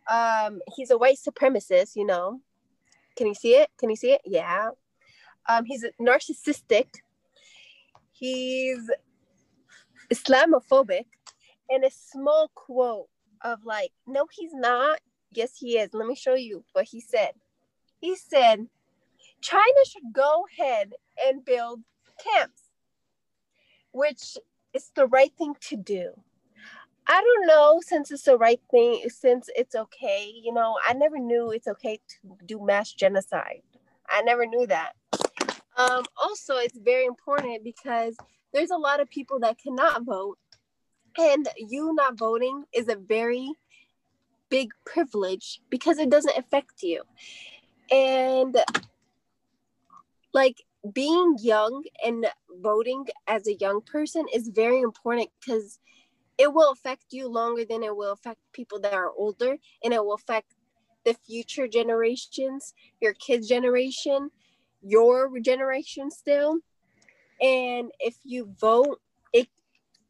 Um, 0.10 0.62
he's 0.76 0.92
a 0.92 0.98
white 0.98 1.18
supremacist, 1.18 1.96
you 1.96 2.06
know. 2.06 2.42
Can 3.16 3.28
you 3.28 3.36
see 3.36 3.56
it? 3.56 3.70
Can 3.78 3.90
you 3.90 3.96
see 3.96 4.14
it? 4.14 4.22
Yeah. 4.26 4.70
Um, 5.48 5.66
he's 5.66 5.86
narcissistic. 6.00 6.88
He's 8.12 8.90
Islamophobic. 10.12 11.06
And 11.70 11.84
a 11.84 11.92
small 11.92 12.50
quote 12.56 13.08
of 13.44 13.66
like, 13.66 13.92
no, 14.08 14.28
he's 14.32 14.54
not. 14.54 15.00
Yes, 15.32 15.58
he 15.58 15.78
is. 15.78 15.94
Let 15.94 16.08
me 16.08 16.16
show 16.16 16.34
you 16.34 16.64
what 16.74 16.86
he 16.86 17.02
said. 17.02 17.32
He 18.00 18.16
said, 18.16 18.68
China 19.42 19.86
should 19.86 20.12
go 20.12 20.46
ahead 20.52 20.94
and 21.28 21.44
build 21.44 21.82
camps, 22.24 22.62
which 23.92 24.38
is 24.74 24.92
the 24.96 25.08
right 25.08 25.32
thing 25.38 25.56
to 25.62 25.76
do. 25.76 26.12
I 27.08 27.22
don't 27.22 27.48
know 27.48 27.80
since 27.82 28.12
it's 28.12 28.24
the 28.24 28.38
right 28.38 28.62
thing, 28.70 29.04
since 29.10 29.50
it's 29.56 29.74
okay. 29.76 30.32
You 30.32 30.54
know, 30.54 30.78
I 30.88 30.94
never 30.94 31.18
knew 31.18 31.50
it's 31.50 31.68
okay 31.68 31.98
to 31.98 32.46
do 32.46 32.64
mass 32.64 32.92
genocide. 32.92 33.64
I 34.08 34.22
never 34.22 34.46
knew 34.46 34.68
that. 34.68 34.94
Um, 35.76 36.06
also, 36.18 36.58
it's 36.58 36.78
very 36.78 37.06
important 37.06 37.64
because 37.64 38.16
there's 38.54 38.70
a 38.70 38.78
lot 38.78 39.00
of 39.00 39.10
people 39.10 39.40
that 39.40 39.58
cannot 39.58 40.04
vote, 40.04 40.38
and 41.18 41.48
you 41.58 41.94
not 41.96 42.18
voting 42.18 42.66
is 42.74 42.90
a 42.90 42.96
very 42.96 43.54
big 44.50 44.72
privilege 44.86 45.62
because 45.70 45.98
it 45.98 46.10
doesn't 46.10 46.38
affect 46.38 46.84
you. 46.84 47.04
And 47.92 48.56
like 50.34 50.62
being 50.94 51.36
young 51.42 51.84
and 52.06 52.26
voting 52.62 53.06
as 53.28 53.48
a 53.48 53.56
young 53.56 53.82
person 53.82 54.26
is 54.34 54.50
very 54.50 54.82
important 54.82 55.30
because 55.40 55.80
it 56.38 56.54
will 56.54 56.72
affect 56.72 57.06
you 57.12 57.28
longer 57.28 57.66
than 57.66 57.84
it 57.84 57.96
will 57.96 58.14
affect 58.14 58.40
people 58.54 58.80
that 58.80 58.94
are 58.94 59.12
older 59.12 59.58
and 59.84 59.94
it 59.94 60.04
will 60.04 60.14
affect 60.14 60.56
the 61.06 61.14
future 61.26 61.68
generations 61.68 62.74
your 63.02 63.14
kids 63.14 63.48
generation 63.48 64.30
your 64.82 65.40
generation 65.40 66.12
still. 66.12 66.60
And 67.42 67.92
if 68.00 68.16
you 68.24 68.54
vote 68.60 69.00
it 69.34 69.48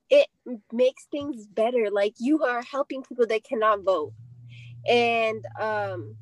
it 0.09 0.27
makes 0.71 1.05
things 1.05 1.45
better. 1.45 1.89
Like 1.91 2.15
you 2.19 2.43
are 2.43 2.61
helping 2.63 3.03
people 3.03 3.27
that 3.27 3.43
cannot 3.43 3.83
vote. 3.83 4.13
And 4.87 5.43
um 5.59 6.15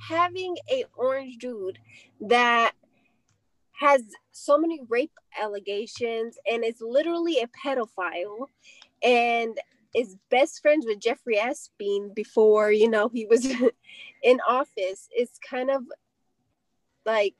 having 0.00 0.56
a 0.70 0.84
orange 0.94 1.38
dude 1.38 1.78
that 2.20 2.72
has 3.78 4.02
so 4.32 4.58
many 4.58 4.80
rape 4.88 5.12
allegations 5.40 6.36
and 6.50 6.64
is 6.64 6.80
literally 6.80 7.38
a 7.38 7.48
pedophile 7.64 8.48
and 9.02 9.56
is 9.94 10.16
best 10.30 10.60
friends 10.60 10.84
with 10.86 11.00
Jeffrey 11.00 11.38
Epstein 11.38 12.12
before, 12.14 12.72
you 12.72 12.90
know, 12.90 13.08
he 13.08 13.26
was 13.26 13.46
in 14.22 14.40
office. 14.48 15.08
It's 15.10 15.38
kind 15.48 15.70
of 15.70 15.82
like 17.06 17.36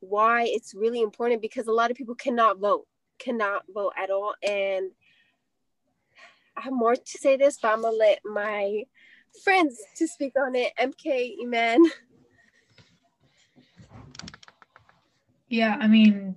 why 0.00 0.44
it's 0.46 0.74
really 0.74 1.02
important 1.02 1.42
because 1.42 1.66
a 1.66 1.72
lot 1.72 1.90
of 1.90 1.96
people 1.96 2.14
cannot 2.14 2.58
vote, 2.58 2.86
cannot 3.18 3.64
vote 3.72 3.92
at 4.00 4.10
all. 4.10 4.34
And 4.42 4.90
I 6.56 6.62
have 6.62 6.72
more 6.72 6.94
to 6.94 7.18
say 7.18 7.36
this, 7.36 7.58
but 7.60 7.72
I'm 7.72 7.82
gonna 7.82 7.96
let 7.96 8.20
my 8.24 8.84
friends 9.42 9.76
to 9.96 10.06
speak 10.06 10.34
on 10.38 10.54
it. 10.54 10.72
MK 10.80 11.34
Iman. 11.42 11.84
Yeah, 15.54 15.76
I 15.80 15.86
mean, 15.86 16.34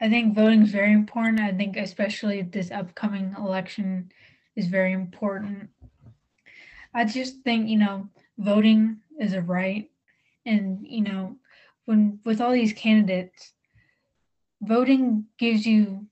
I 0.00 0.08
think 0.08 0.34
voting 0.34 0.62
is 0.62 0.70
very 0.70 0.94
important. 0.94 1.40
I 1.40 1.52
think 1.52 1.76
especially 1.76 2.40
this 2.40 2.70
upcoming 2.70 3.34
election 3.36 4.12
is 4.56 4.66
very 4.66 4.94
important. 4.94 5.68
I 6.94 7.04
just 7.04 7.42
think, 7.42 7.68
you 7.68 7.76
know, 7.76 8.08
voting 8.38 9.00
is 9.20 9.34
a 9.34 9.42
right. 9.42 9.90
And, 10.46 10.86
you 10.88 11.02
know, 11.02 11.36
when 11.84 12.18
with 12.24 12.40
all 12.40 12.52
these 12.52 12.72
candidates, 12.72 13.52
voting 14.62 15.26
gives 15.36 15.66
you 15.66 16.06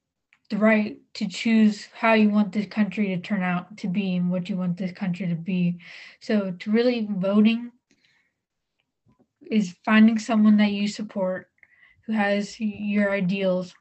the 0.50 0.58
right 0.58 0.98
to 1.14 1.26
choose 1.26 1.88
how 1.94 2.12
you 2.12 2.28
want 2.28 2.52
this 2.52 2.66
country 2.66 3.08
to 3.08 3.16
turn 3.22 3.42
out 3.42 3.78
to 3.78 3.88
be 3.88 4.16
and 4.16 4.30
what 4.30 4.50
you 4.50 4.58
want 4.58 4.76
this 4.76 4.92
country 4.92 5.28
to 5.28 5.34
be. 5.34 5.78
So 6.20 6.50
to 6.50 6.70
really 6.70 7.08
voting 7.10 7.72
is 9.50 9.74
finding 9.82 10.18
someone 10.18 10.58
that 10.58 10.72
you 10.72 10.88
support 10.88 11.48
has 12.12 12.58
your 12.60 13.10
ideals. 13.12 13.74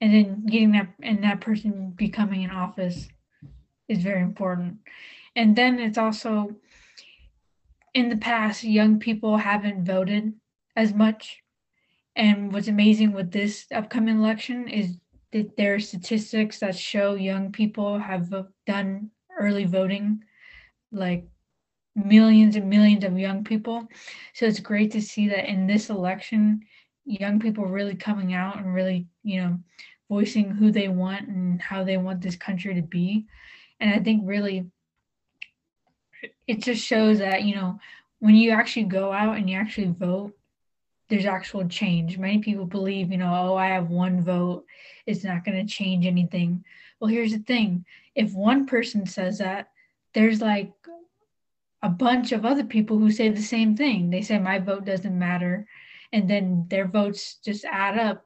And 0.00 0.12
then 0.12 0.46
getting 0.46 0.72
that 0.72 0.88
and 1.02 1.24
that 1.24 1.40
person 1.40 1.92
becoming 1.96 2.42
in 2.42 2.50
office 2.50 3.08
is 3.88 4.02
very 4.02 4.22
important. 4.22 4.78
And 5.34 5.56
then 5.56 5.78
it's 5.78 5.98
also 5.98 6.56
in 7.94 8.08
the 8.08 8.16
past 8.16 8.62
young 8.62 8.98
people 8.98 9.38
haven't 9.38 9.84
voted 9.84 10.34
as 10.76 10.92
much. 10.92 11.42
And 12.14 12.52
what's 12.52 12.68
amazing 12.68 13.12
with 13.12 13.32
this 13.32 13.66
upcoming 13.72 14.18
election 14.18 14.68
is 14.68 14.96
that 15.32 15.56
there 15.56 15.74
are 15.74 15.80
statistics 15.80 16.58
that 16.60 16.76
show 16.76 17.14
young 17.14 17.52
people 17.52 17.98
have 17.98 18.32
done 18.66 19.10
early 19.38 19.64
voting 19.64 20.22
like 20.92 21.26
millions 21.94 22.56
and 22.56 22.68
millions 22.68 23.04
of 23.04 23.18
young 23.18 23.44
people. 23.44 23.86
So 24.34 24.46
it's 24.46 24.60
great 24.60 24.92
to 24.92 25.02
see 25.02 25.28
that 25.28 25.48
in 25.48 25.66
this 25.66 25.90
election 25.90 26.60
young 27.06 27.40
people 27.40 27.64
really 27.64 27.94
coming 27.94 28.34
out 28.34 28.58
and 28.58 28.74
really, 28.74 29.06
you 29.22 29.40
know, 29.40 29.58
voicing 30.08 30.50
who 30.50 30.70
they 30.70 30.88
want 30.88 31.28
and 31.28 31.60
how 31.60 31.82
they 31.82 31.96
want 31.96 32.20
this 32.20 32.36
country 32.36 32.74
to 32.74 32.82
be. 32.82 33.26
And 33.80 33.92
I 33.92 33.98
think 33.98 34.22
really 34.24 34.66
it 36.46 36.62
just 36.62 36.82
shows 36.84 37.18
that, 37.18 37.44
you 37.44 37.54
know, 37.54 37.78
when 38.18 38.34
you 38.34 38.50
actually 38.50 38.84
go 38.84 39.12
out 39.12 39.36
and 39.36 39.48
you 39.48 39.56
actually 39.56 39.88
vote, 39.98 40.32
there's 41.08 41.26
actual 41.26 41.68
change. 41.68 42.18
Many 42.18 42.38
people 42.38 42.66
believe, 42.66 43.12
you 43.12 43.18
know, 43.18 43.32
oh, 43.32 43.56
I 43.56 43.68
have 43.68 43.90
one 43.90 44.22
vote, 44.22 44.64
it's 45.06 45.22
not 45.22 45.44
going 45.44 45.64
to 45.64 45.72
change 45.72 46.06
anything. 46.06 46.64
Well, 46.98 47.08
here's 47.08 47.32
the 47.32 47.38
thing 47.38 47.84
if 48.14 48.32
one 48.32 48.66
person 48.66 49.06
says 49.06 49.38
that, 49.38 49.70
there's 50.14 50.40
like 50.40 50.72
a 51.82 51.90
bunch 51.90 52.32
of 52.32 52.44
other 52.44 52.64
people 52.64 52.98
who 52.98 53.10
say 53.10 53.28
the 53.28 53.42
same 53.42 53.76
thing. 53.76 54.08
They 54.08 54.22
say, 54.22 54.38
my 54.38 54.58
vote 54.58 54.86
doesn't 54.86 55.18
matter. 55.18 55.68
And 56.16 56.30
then 56.30 56.64
their 56.70 56.88
votes 56.88 57.36
just 57.44 57.66
add 57.66 57.98
up 57.98 58.24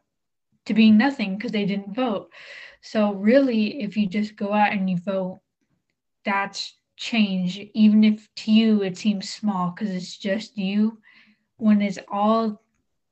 to 0.66 0.74
being 0.74 0.96
nothing 0.96 1.36
because 1.36 1.50
they 1.50 1.66
didn't 1.66 1.92
vote. 1.92 2.32
So, 2.82 3.14
really, 3.14 3.82
if 3.82 3.96
you 3.96 4.06
just 4.06 4.36
go 4.36 4.52
out 4.52 4.72
and 4.72 4.88
you 4.88 4.96
vote, 4.96 5.40
that's 6.24 6.72
change, 6.96 7.58
even 7.74 8.04
if 8.04 8.32
to 8.36 8.52
you 8.52 8.82
it 8.84 8.96
seems 8.96 9.28
small 9.28 9.70
because 9.72 9.92
it's 9.92 10.16
just 10.16 10.56
you. 10.56 11.00
When 11.56 11.82
it's 11.82 11.98
all 12.12 12.62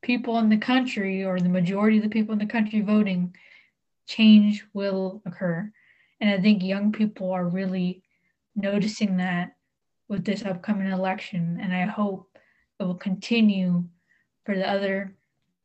people 0.00 0.38
in 0.38 0.48
the 0.48 0.58
country 0.58 1.24
or 1.24 1.40
the 1.40 1.48
majority 1.48 1.96
of 1.96 2.04
the 2.04 2.08
people 2.08 2.34
in 2.34 2.38
the 2.38 2.46
country 2.46 2.80
voting, 2.80 3.34
change 4.06 4.64
will 4.74 5.22
occur. 5.26 5.72
And 6.20 6.30
I 6.30 6.40
think 6.40 6.62
young 6.62 6.92
people 6.92 7.32
are 7.32 7.48
really 7.48 8.04
noticing 8.54 9.16
that 9.16 9.56
with 10.08 10.24
this 10.24 10.44
upcoming 10.44 10.92
election. 10.92 11.58
And 11.60 11.74
I 11.74 11.84
hope 11.84 12.38
it 12.78 12.84
will 12.84 12.94
continue 12.94 13.88
for 14.48 14.56
the 14.56 14.66
other 14.66 15.14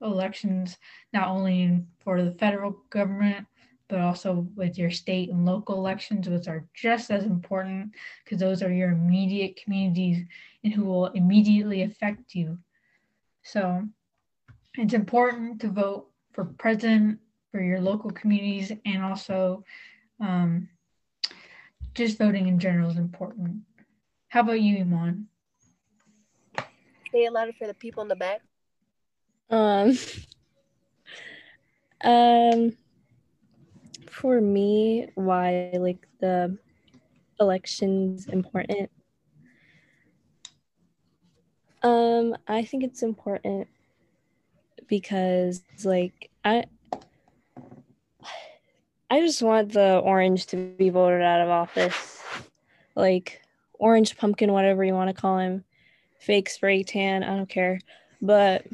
elections, 0.01 0.77
not 1.13 1.29
only 1.29 1.81
for 2.03 2.21
the 2.21 2.33
federal 2.33 2.71
government, 2.89 3.47
but 3.87 4.01
also 4.01 4.45
with 4.57 4.77
your 4.77 4.91
state 4.91 5.29
and 5.29 5.45
local 5.45 5.77
elections, 5.77 6.27
which 6.27 6.49
are 6.49 6.67
just 6.73 7.09
as 7.09 7.23
important 7.23 7.93
because 8.25 8.41
those 8.41 8.61
are 8.61 8.73
your 8.73 8.89
immediate 8.89 9.57
communities 9.63 10.25
and 10.65 10.73
who 10.73 10.83
will 10.83 11.05
immediately 11.05 11.83
affect 11.83 12.35
you. 12.35 12.57
So 13.41 13.87
it's 14.73 14.93
important 14.93 15.61
to 15.61 15.69
vote 15.69 16.09
for 16.33 16.43
president 16.43 17.19
for 17.53 17.61
your 17.61 17.79
local 17.79 18.11
communities 18.11 18.73
and 18.85 19.01
also 19.01 19.63
um, 20.19 20.67
just 21.93 22.17
voting 22.17 22.49
in 22.49 22.59
general 22.59 22.89
is 22.89 22.97
important. 22.97 23.61
How 24.27 24.41
about 24.41 24.59
you, 24.59 24.79
Iman? 24.79 25.29
Say 27.13 27.23
it 27.23 27.31
louder 27.31 27.53
for 27.57 27.67
the 27.67 27.73
people 27.73 28.01
in 28.01 28.09
the 28.09 28.17
back. 28.17 28.41
Um, 29.49 29.97
um, 32.03 32.77
for 34.09 34.39
me, 34.39 35.09
why 35.15 35.71
like 35.73 36.07
the 36.19 36.57
elections 37.39 38.27
important? 38.27 38.89
Um, 41.81 42.35
I 42.47 42.63
think 42.63 42.83
it's 42.83 43.03
important 43.03 43.67
because 44.87 45.63
like 45.83 46.29
I 46.45 46.63
I 49.09 49.19
just 49.19 49.41
want 49.41 49.73
the 49.73 49.99
orange 49.99 50.47
to 50.47 50.55
be 50.77 50.89
voted 50.89 51.21
out 51.21 51.41
of 51.41 51.49
office. 51.49 52.23
Like 52.95 53.41
orange 53.73 54.17
pumpkin, 54.17 54.53
whatever 54.53 54.83
you 54.83 54.93
want 54.93 55.15
to 55.15 55.21
call 55.21 55.37
him. 55.37 55.63
Fake 56.19 56.49
spray 56.49 56.83
tan, 56.83 57.23
I 57.23 57.35
don't 57.35 57.49
care. 57.49 57.79
But 58.21 58.65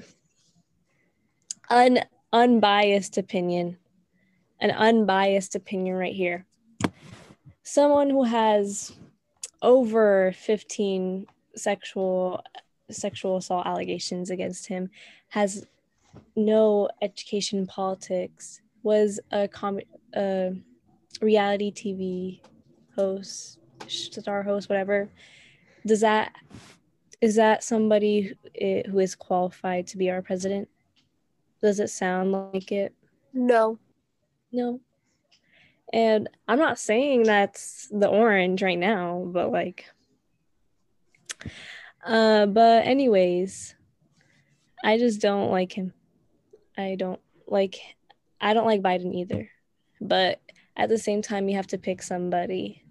un 1.70 2.00
unbiased 2.32 3.18
opinion 3.18 3.78
an 4.60 4.72
unbiased 4.72 5.56
opinion 5.56 5.96
right 5.96 6.16
here. 6.16 6.46
Someone 7.64 8.10
who 8.10 8.24
has 8.24 8.94
over 9.62 10.34
15 10.34 11.26
sexual 11.56 12.42
sexual 12.90 13.38
assault 13.38 13.68
allegations 13.68 14.30
against 14.30 14.68
him 14.68 14.90
has 15.28 15.66
no 16.36 16.90
education 17.02 17.60
in 17.60 17.68
politics 17.68 18.62
was 18.84 19.20
a 19.32 19.48
com- 19.48 19.80
a 20.16 20.54
reality 21.22 21.72
tv 21.72 22.42
host 22.96 23.60
star 23.88 24.42
host 24.42 24.70
whatever 24.70 25.10
does 25.86 26.02
that 26.02 26.34
is 27.22 27.36
that 27.36 27.64
somebody 27.64 28.22
who 28.22 29.00
eh, 29.00 29.04
is 29.04 29.14
qualified 29.14 29.86
to 29.86 29.98
be 29.98 30.10
our 30.10 30.22
president 30.22 30.68
does 31.62 31.80
it 31.80 31.90
sound 31.90 32.32
like 32.32 32.72
it 32.72 32.94
no 33.34 33.78
no. 34.52 34.80
And 35.92 36.30
I'm 36.48 36.60
not 36.60 36.80
saying 36.80 37.24
that's 37.24 37.88
the 37.92 38.08
orange 38.08 38.62
right 38.62 38.78
now, 38.78 39.24
but 39.28 39.52
like 39.52 39.86
uh 42.06 42.46
but 42.46 42.86
anyways, 42.86 43.76
I 44.84 44.98
just 44.98 45.22
don't 45.22 45.52
like 45.52 45.74
him. 45.74 45.94
I 46.78 46.96
don't 46.98 47.20
like 47.48 47.80
I 48.42 48.54
don't 48.54 48.68
like 48.68 48.82
Biden 48.82 49.14
either. 49.14 49.50
But 50.02 50.40
at 50.78 50.90
the 50.90 50.98
same 50.98 51.22
time 51.22 51.50
you 51.50 51.56
have 51.56 51.68
to 51.68 51.78
pick 51.78 52.02
somebody 52.02 52.84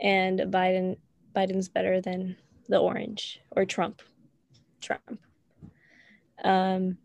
and 0.00 0.40
Biden 0.40 0.96
Biden's 1.34 1.68
better 1.68 2.00
than 2.00 2.36
the 2.68 2.78
orange 2.78 3.40
or 3.50 3.64
Trump. 3.64 4.02
Trump. 4.80 5.20
Um 6.44 6.98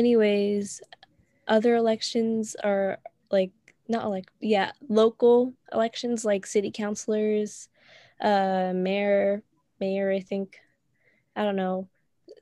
anyways, 0.00 0.80
other 1.46 1.76
elections 1.76 2.56
are 2.64 2.98
like 3.30 3.52
not 3.86 4.08
like 4.08 4.30
yeah 4.40 4.72
local 4.88 5.52
elections 5.72 6.24
like 6.24 6.46
city 6.46 6.70
councilors 6.70 7.68
uh 8.20 8.72
mayor 8.74 9.42
mayor 9.80 10.10
i 10.10 10.20
think. 10.20 10.58
I 11.36 11.44
don't 11.44 11.56
know. 11.56 11.88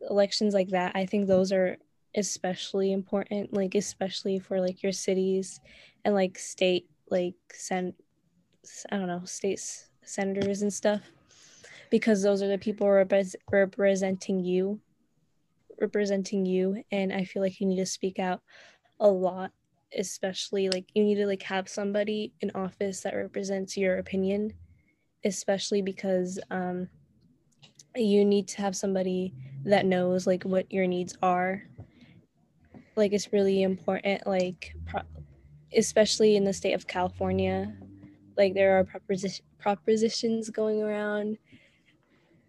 Elections 0.09 0.55
like 0.55 0.71
that 0.71 0.93
i 0.95 1.05
think 1.07 1.27
those 1.27 1.51
are 1.53 1.77
especially 2.15 2.93
important 2.93 3.53
like 3.53 3.75
especially 3.75 4.39
for 4.39 4.61
like 4.61 4.83
your 4.83 4.93
cities 4.93 5.61
and 6.05 6.15
like 6.15 6.39
state 6.39 6.87
like 7.11 7.35
sen 7.53 7.93
i 8.91 8.97
don't 8.97 9.09
know 9.09 9.25
state 9.25 9.61
senators 10.05 10.63
and 10.63 10.73
stuff 10.73 11.03
because 11.91 12.23
those 12.23 12.43
are 12.43 12.49
the 12.49 12.59
people 12.59 12.89
rep- 12.89 13.35
representing 13.51 14.43
you 14.45 14.81
representing 15.81 16.45
you 16.45 16.83
and 16.91 17.13
i 17.13 17.25
feel 17.25 17.43
like 17.43 17.61
you 17.61 17.67
need 17.67 17.77
to 17.77 17.87
speak 17.87 18.19
out 18.19 18.41
a 19.01 19.09
lot 19.09 19.51
especially 19.97 20.69
like 20.69 20.87
you 20.95 21.03
need 21.03 21.15
to 21.15 21.27
like 21.27 21.43
have 21.43 21.69
somebody 21.69 22.33
in 22.41 22.51
office 22.55 23.01
that 23.01 23.15
represents 23.15 23.77
your 23.77 23.99
opinion 23.99 24.53
especially 25.25 25.83
because 25.83 26.39
um 26.51 26.89
you 27.97 28.25
need 28.25 28.49
to 28.49 28.61
have 28.61 28.77
somebody 28.77 29.35
that 29.65 29.87
knows 29.87 30.27
like 30.27 30.45
what 30.45 30.71
your 30.73 30.87
needs 30.87 31.17
are. 31.23 31.63
Like 32.97 33.13
it's 33.13 33.33
really 33.33 33.63
important 33.63 34.27
like 34.27 34.75
pro- 34.87 35.03
especially 35.77 36.35
in 36.37 36.45
the 36.45 36.53
state 36.53 36.73
of 36.73 36.87
california 36.87 37.73
like 38.37 38.55
there 38.55 38.79
are 38.79 38.85
proposition 38.85 39.45
propositions 39.59 40.49
going 40.51 40.83
around 40.83 41.37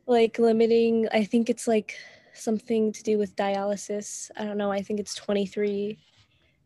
like 0.08 0.40
limiting 0.40 1.08
i 1.12 1.24
think 1.24 1.50
it's 1.50 1.68
like 1.68 1.98
something 2.40 2.92
to 2.92 3.04
do 3.04 3.18
with 3.18 3.36
dialysis 3.36 4.30
i 4.38 4.46
don't 4.46 4.58
know 4.58 4.72
i 4.72 4.82
think 4.82 5.00
it's 5.00 5.16
23 5.16 5.98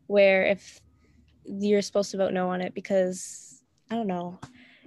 where 0.06 0.44
if 0.44 0.80
you're 1.44 1.82
supposed 1.82 2.10
to 2.10 2.16
vote 2.16 2.32
no 2.32 2.48
on 2.50 2.60
it 2.60 2.74
because 2.74 3.62
I 3.90 3.96
don't 3.96 4.06
know, 4.06 4.38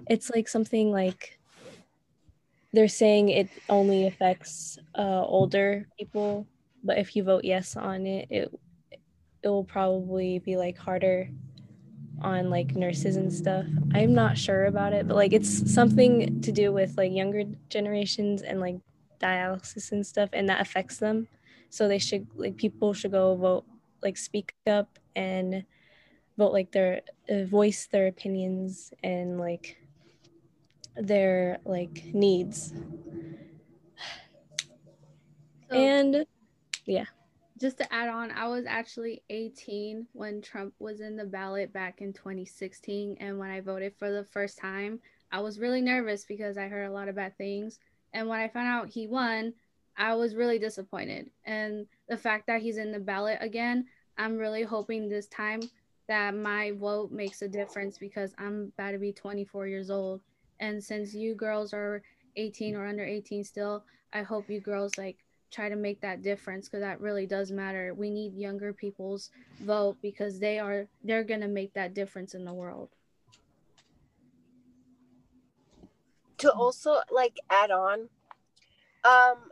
it's 0.08 0.30
like 0.30 0.48
something 0.48 0.90
like 0.90 1.38
they're 2.72 2.88
saying 2.88 3.30
it 3.30 3.48
only 3.68 4.06
affects 4.06 4.78
uh, 4.96 5.24
older 5.24 5.88
people, 5.98 6.46
but 6.84 6.98
if 6.98 7.16
you 7.16 7.22
vote 7.22 7.44
yes 7.44 7.76
on 7.76 8.06
it, 8.06 8.28
it 8.30 8.60
it 9.42 9.48
will 9.48 9.64
probably 9.64 10.40
be 10.40 10.56
like 10.56 10.76
harder 10.76 11.28
on 12.20 12.50
like 12.50 12.74
nurses 12.74 13.16
and 13.16 13.32
stuff. 13.32 13.64
I'm 13.94 14.12
not 14.12 14.36
sure 14.36 14.66
about 14.66 14.92
it, 14.92 15.06
but 15.06 15.14
like 15.14 15.32
it's 15.32 15.72
something 15.72 16.40
to 16.40 16.50
do 16.50 16.72
with 16.72 16.96
like 16.96 17.12
younger 17.12 17.44
generations 17.68 18.42
and 18.42 18.60
like 18.60 18.76
dialysis 19.18 19.92
and 19.92 20.06
stuff, 20.06 20.30
and 20.32 20.48
that 20.48 20.60
affects 20.60 20.98
them. 20.98 21.28
So 21.70 21.88
they 21.88 21.98
should 21.98 22.26
like 22.34 22.56
people 22.56 22.92
should 22.94 23.12
go 23.12 23.34
vote, 23.36 23.64
like 24.02 24.16
speak 24.16 24.54
up 24.66 24.98
and 25.16 25.64
vote 26.36 26.52
like 26.52 26.72
their 26.72 27.02
uh, 27.28 27.44
voice 27.44 27.88
their 27.90 28.06
opinions 28.06 28.92
and 29.02 29.38
like 29.38 29.76
their 30.96 31.58
like 31.64 32.04
needs 32.12 32.72
So, 35.68 35.76
and 35.76 36.26
yeah 36.86 37.04
just 37.60 37.78
to 37.78 37.92
add 37.92 38.08
on, 38.08 38.30
I 38.30 38.46
was 38.46 38.64
actually 38.66 39.22
18 39.30 40.06
when 40.12 40.40
Trump 40.40 40.74
was 40.78 41.00
in 41.00 41.16
the 41.16 41.24
ballot 41.24 41.72
back 41.72 42.00
in 42.00 42.12
2016. 42.12 43.16
And 43.20 43.38
when 43.38 43.50
I 43.50 43.60
voted 43.60 43.94
for 43.98 44.10
the 44.10 44.24
first 44.24 44.58
time, 44.58 45.00
I 45.32 45.40
was 45.40 45.58
really 45.58 45.80
nervous 45.80 46.24
because 46.24 46.56
I 46.56 46.68
heard 46.68 46.88
a 46.88 46.92
lot 46.92 47.08
of 47.08 47.16
bad 47.16 47.36
things. 47.36 47.78
And 48.12 48.28
when 48.28 48.40
I 48.40 48.48
found 48.48 48.68
out 48.68 48.88
he 48.88 49.06
won, 49.06 49.52
I 49.96 50.14
was 50.14 50.34
really 50.34 50.58
disappointed. 50.58 51.30
And 51.44 51.86
the 52.08 52.16
fact 52.16 52.46
that 52.46 52.62
he's 52.62 52.78
in 52.78 52.92
the 52.92 53.00
ballot 53.00 53.38
again, 53.40 53.86
I'm 54.16 54.38
really 54.38 54.62
hoping 54.62 55.08
this 55.08 55.26
time 55.26 55.60
that 56.08 56.34
my 56.34 56.72
vote 56.72 57.12
makes 57.12 57.42
a 57.42 57.48
difference 57.48 57.98
because 57.98 58.32
I'm 58.38 58.72
about 58.76 58.92
to 58.92 58.98
be 58.98 59.12
24 59.12 59.66
years 59.66 59.90
old. 59.90 60.20
And 60.60 60.82
since 60.82 61.14
you 61.14 61.34
girls 61.34 61.72
are 61.72 62.02
18 62.36 62.74
or 62.74 62.86
under 62.86 63.04
18 63.04 63.44
still, 63.44 63.84
I 64.12 64.22
hope 64.22 64.48
you 64.48 64.60
girls 64.60 64.96
like 64.96 65.18
try 65.50 65.68
to 65.68 65.76
make 65.76 66.00
that 66.00 66.22
difference 66.22 66.68
because 66.68 66.80
that 66.80 67.00
really 67.00 67.26
does 67.26 67.50
matter. 67.50 67.94
We 67.94 68.10
need 68.10 68.34
younger 68.34 68.72
people's 68.72 69.30
vote 69.60 69.96
because 70.02 70.38
they 70.38 70.58
are 70.58 70.86
they're 71.04 71.24
gonna 71.24 71.48
make 71.48 71.74
that 71.74 71.94
difference 71.94 72.34
in 72.34 72.44
the 72.44 72.54
world. 72.54 72.90
To 76.38 76.52
also 76.52 76.96
like 77.10 77.36
add 77.50 77.70
on, 77.70 78.08
um, 79.04 79.50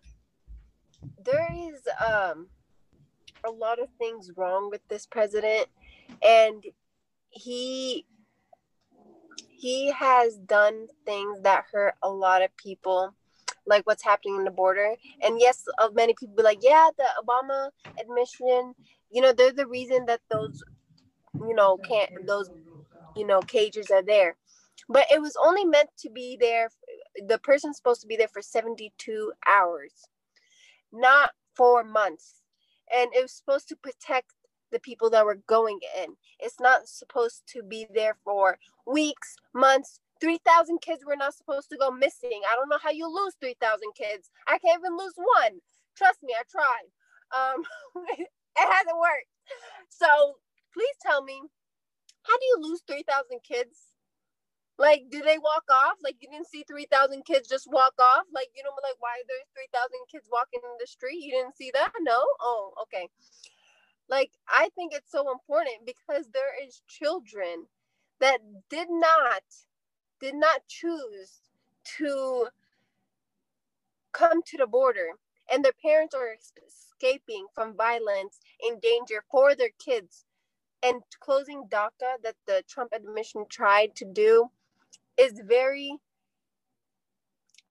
there 1.25 1.53
is 1.53 1.81
um 2.05 2.47
a 3.45 3.51
lot 3.51 3.81
of 3.81 3.89
things 3.99 4.31
wrong 4.37 4.71
with 4.71 4.81
this 4.89 5.07
president, 5.07 5.67
and 6.23 6.65
he 7.31 8.07
he 9.49 9.91
has 9.93 10.37
done 10.39 10.87
things 11.05 11.41
that 11.43 11.65
hurt 11.73 11.95
a 12.03 12.09
lot 12.09 12.43
of 12.43 12.57
people 12.57 13.15
like 13.69 13.85
what's 13.85 14.05
happening 14.05 14.37
in 14.37 14.45
the 14.45 14.51
border. 14.51 14.95
And 15.23 15.41
yes, 15.41 15.65
of 15.79 15.95
many 15.95 16.15
people 16.15 16.37
be 16.37 16.43
like, 16.45 16.61
yeah, 16.63 16.91
the 16.97 17.05
Obama 17.21 17.71
admission 18.01 18.75
you 19.11 19.23
know, 19.23 19.33
they're 19.33 19.53
the 19.53 19.67
reason 19.67 20.07
that 20.07 20.21
those, 20.31 20.63
you 21.41 21.55
know, 21.55 21.77
can't 21.77 22.27
those, 22.27 22.51
you 23.17 23.27
know, 23.27 23.41
cages 23.41 23.91
are 23.91 24.03
there. 24.03 24.37
But 24.89 25.07
it 25.11 25.21
was 25.21 25.37
only 25.43 25.65
meant 25.65 25.91
to 26.01 26.11
be 26.11 26.37
there. 26.41 26.71
The 27.27 27.39
person's 27.39 27.77
supposed 27.77 28.01
to 28.03 28.07
be 28.07 28.17
there 28.17 28.29
for 28.29 28.43
72 28.43 29.33
hours, 29.47 29.93
not 30.93 31.31
four 31.55 31.83
months. 31.83 32.43
And 32.95 33.11
it 33.15 33.23
was 33.23 33.33
supposed 33.33 33.69
to 33.69 33.77
protect 33.77 34.33
the 34.71 34.79
people 34.79 35.11
that 35.11 35.25
were 35.25 35.41
going 35.47 35.81
in. 36.03 36.15
It's 36.39 36.61
not 36.61 36.89
supposed 36.89 37.43
to 37.49 37.63
be 37.63 37.87
there 37.93 38.17
for 38.25 38.59
weeks, 38.87 39.37
months, 39.55 40.01
3,000 40.21 40.81
kids 40.81 41.05
were 41.05 41.17
not 41.17 41.35
supposed 41.35 41.69
to 41.71 41.77
go 41.77 41.91
missing. 41.91 42.41
I 42.51 42.57
don't 42.57 42.69
know 42.69 42.81
how 42.83 42.91
you 42.91 43.07
lose 43.07 43.35
3,000 43.41 43.81
kids. 43.97 44.31
I 44.49 44.59
can't 44.59 44.81
even 44.81 44.97
lose 44.97 45.15
one. 45.17 45.61
Trust 45.97 46.23
me, 46.23 46.35
I 46.35 46.43
tried. 46.49 46.89
Um, 47.35 47.63
it 48.19 48.29
hasn't 48.57 48.99
worked. 48.99 49.33
So 49.89 50.37
please 50.73 50.97
tell 51.03 51.23
me, 51.23 51.41
how 52.23 52.39
do 52.39 52.45
you 52.45 52.59
lose 52.61 52.83
3,000 52.87 53.41
kids? 53.47 53.96
Like, 54.79 55.05
do 55.11 55.23
they 55.23 55.39
walk 55.39 55.65
off? 55.71 55.97
Like, 56.03 56.17
you 56.21 56.29
didn't 56.31 56.49
see 56.49 56.65
3,000 56.69 57.25
kids 57.25 57.49
just 57.49 57.71
walk 57.71 57.95
off? 57.99 58.25
Like, 58.35 58.49
you 58.55 58.63
know, 58.63 58.71
like, 58.83 58.97
why 59.01 59.23
there's 59.27 59.49
3,000 59.73 59.91
kids 60.13 60.29
walking 60.31 60.61
in 60.63 60.77
the 60.79 60.87
street? 60.87 61.23
You 61.23 61.33
didn't 61.33 61.57
see 61.57 61.71
that? 61.75 61.93
No? 62.01 62.23
Oh, 62.41 62.75
okay. 62.83 63.09
Like, 64.09 64.33
I 64.49 64.69
think 64.75 64.93
it's 64.93 65.11
so 65.11 65.33
important 65.33 65.87
because 65.87 66.29
there 66.33 66.53
is 66.65 66.83
children 66.89 67.67
that 68.21 68.39
did 68.71 68.89
not 68.91 69.43
did 70.21 70.35
not 70.35 70.67
choose 70.69 71.41
to 71.99 72.47
come 74.13 74.43
to 74.43 74.57
the 74.57 74.67
border 74.67 75.09
and 75.53 75.65
their 75.65 75.73
parents 75.83 76.15
are 76.15 76.35
escaping 76.67 77.47
from 77.55 77.77
violence 77.77 78.41
in 78.67 78.79
danger 78.81 79.23
for 79.31 79.55
their 79.55 79.71
kids 79.79 80.25
and 80.83 81.03
closing 81.21 81.65
DACA 81.69 82.23
that 82.23 82.37
the 82.47 82.63
Trump 82.69 82.93
administration 82.95 83.47
tried 83.51 83.95
to 83.97 84.05
do 84.07 84.51
is 85.19 85.41
very 85.47 85.97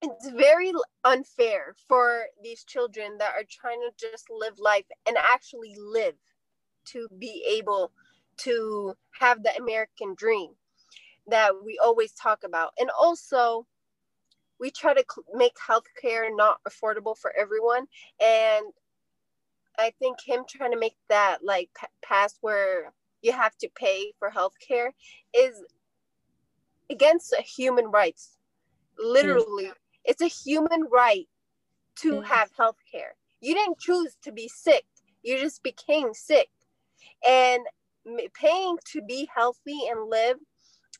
it's 0.01 0.29
very 0.31 0.71
unfair 1.03 1.75
for 1.87 2.25
these 2.43 2.63
children 2.63 3.17
that 3.19 3.33
are 3.35 3.45
trying 3.49 3.79
to 3.81 4.09
just 4.11 4.27
live 4.29 4.59
life 4.59 4.85
and 5.07 5.17
actually 5.17 5.75
live 5.77 6.15
to 6.85 7.07
be 7.17 7.43
able 7.57 7.91
to 8.37 8.95
have 9.19 9.43
the 9.43 9.55
American 9.57 10.13
dream 10.15 10.51
that 11.27 11.53
we 11.63 11.79
always 11.83 12.11
talk 12.13 12.43
about. 12.43 12.73
And 12.79 12.89
also, 12.99 13.65
we 14.59 14.71
try 14.71 14.93
to 14.93 15.03
make 15.33 15.55
healthcare 15.57 16.27
not 16.35 16.59
affordable 16.67 17.17
for 17.17 17.33
everyone. 17.37 17.87
And 18.21 18.65
I 19.77 19.91
think 19.99 20.17
him 20.25 20.43
trying 20.47 20.71
to 20.71 20.79
make 20.79 20.97
that 21.09 21.39
like 21.43 21.69
pass 22.03 22.37
where 22.41 22.93
you 23.21 23.33
have 23.33 23.57
to 23.57 23.69
pay 23.75 24.13
for 24.19 24.31
healthcare 24.31 24.89
is 25.33 25.63
against 26.89 27.35
human 27.35 27.85
rights. 27.87 28.37
Literally, 28.97 29.71
it's 30.03 30.21
a 30.21 30.27
human 30.27 30.87
right 30.91 31.27
to 31.97 32.15
yes. 32.15 32.27
have 32.27 32.49
healthcare. 32.53 33.13
You 33.41 33.53
didn't 33.53 33.79
choose 33.79 34.15
to 34.23 34.31
be 34.31 34.47
sick, 34.47 34.85
you 35.23 35.37
just 35.39 35.63
became 35.63 36.13
sick. 36.13 36.49
And 37.27 37.63
paying 38.33 38.77
to 38.91 39.01
be 39.01 39.27
healthy 39.33 39.87
and 39.89 40.09
live 40.09 40.37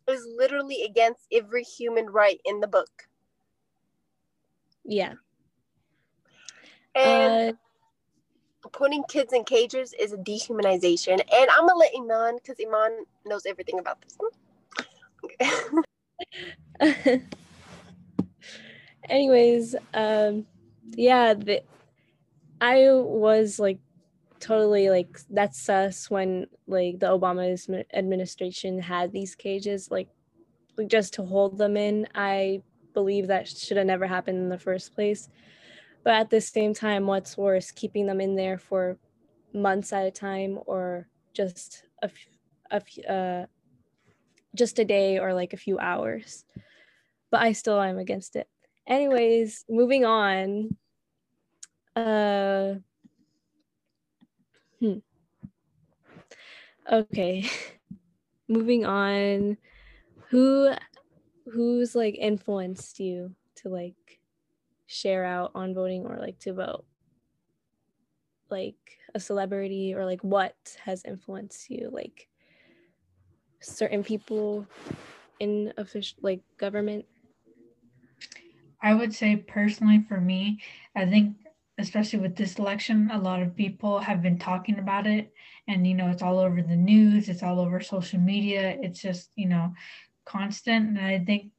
is 0.08 0.26
literally 0.38 0.84
against 0.84 1.22
every 1.32 1.64
human 1.64 2.08
right 2.08 2.40
in 2.46 2.60
the 2.60 2.68
book. 2.68 3.08
Yeah. 4.84 5.14
And 6.96 7.56
uh, 8.64 8.70
putting 8.72 9.04
kids 9.04 9.34
in 9.34 9.44
cages 9.44 9.94
is 10.00 10.14
a 10.14 10.18
dehumanization. 10.18 11.20
And 11.34 11.50
I'm 11.52 11.68
gonna 11.68 11.76
let 11.76 11.92
Iman 11.96 12.38
because 12.38 12.58
Iman 12.66 13.06
knows 13.26 13.46
everything 13.46 13.80
about 13.80 14.02
this. 14.02 14.18
Anyways, 19.10 19.76
um, 19.94 20.46
yeah, 20.96 21.34
the, 21.34 21.64
I 22.62 22.88
was 22.92 23.60
like 23.60 23.80
totally 24.40 24.90
like 24.90 25.20
that's 25.30 25.70
us 25.70 26.10
when 26.10 26.48
like 26.68 27.00
the 27.00 27.08
Obama 27.08 27.58
administration 27.94 28.80
had 28.80 29.12
these 29.12 29.34
cages 29.34 29.90
like 29.90 30.10
just 30.88 31.14
to 31.14 31.24
hold 31.24 31.58
them 31.58 31.78
in. 31.78 32.08
I 32.16 32.62
believe 32.94 33.28
that 33.28 33.48
should 33.48 33.78
have 33.78 33.86
never 33.86 34.08
happened 34.08 34.38
in 34.38 34.50
the 34.50 34.60
first 34.60 34.94
place. 34.94 35.30
But 36.04 36.14
at 36.14 36.30
the 36.30 36.42
same 36.42 36.74
time, 36.74 37.08
what's 37.08 37.38
worse, 37.38 37.72
keeping 37.72 38.06
them 38.06 38.22
in 38.22 38.36
there 38.36 38.58
for 38.58 38.98
months 39.54 39.92
at 39.94 40.06
a 40.06 40.12
time 40.12 40.60
or 40.66 41.08
just 41.34 41.84
a, 42.04 42.10
a 42.72 43.12
uh, 43.12 43.46
just 44.56 44.80
a 44.80 44.86
day 44.86 45.20
or 45.20 45.34
like 45.34 45.54
a 45.54 45.58
few 45.58 45.80
hours. 45.80 46.46
But 47.32 47.42
I 47.42 47.52
still 47.54 47.82
am 47.82 47.98
against 47.98 48.36
it. 48.36 48.48
Anyways, 48.88 49.66
moving 49.70 50.06
on. 50.06 50.78
Uh 51.96 52.76
Hmm. 54.80 54.98
Okay. 56.92 57.50
Moving 58.48 58.86
on. 58.86 59.58
Who 60.30 60.72
who's 61.52 61.96
like 61.96 62.16
influenced 62.16 63.00
you 63.00 63.36
to 63.58 63.70
like 63.70 64.20
share 64.86 65.24
out 65.24 65.52
on 65.56 65.74
voting 65.74 66.06
or 66.06 66.18
like 66.18 66.40
to 66.40 66.54
vote? 66.54 66.86
Like 68.50 68.76
a 69.16 69.20
celebrity 69.20 69.94
or 69.96 70.06
like 70.06 70.22
what 70.24 70.56
has 70.84 71.04
influenced 71.06 71.70
you? 71.70 71.90
Like 71.92 72.28
certain 73.60 74.04
people 74.04 74.68
in 75.40 75.74
official 75.78 76.18
like 76.22 76.42
government? 76.58 77.06
I 78.82 78.94
would 78.94 79.14
say 79.14 79.36
personally 79.36 80.06
for 80.08 80.20
me, 80.20 80.62
I 80.96 81.06
think 81.06 81.38
especially 81.78 82.20
with 82.20 82.36
this 82.36 82.58
election, 82.58 83.10
a 83.12 83.20
lot 83.20 83.42
of 83.42 83.56
people 83.56 84.00
have 84.00 84.22
been 84.22 84.40
talking 84.40 84.80
about 84.80 85.08
it. 85.08 85.34
And, 85.68 85.86
you 85.86 85.94
know, 85.94 86.10
it's 86.10 86.22
all 86.22 86.40
over 86.40 86.62
the 86.62 86.76
news, 86.76 87.28
it's 87.28 87.44
all 87.44 87.60
over 87.60 87.82
social 87.82 88.20
media. 88.20 88.78
It's 88.82 89.02
just, 89.02 89.32
you 89.36 89.48
know, 89.48 89.74
constant. 90.26 90.90
And 90.90 91.00
I 91.00 91.20
think, 91.20 91.52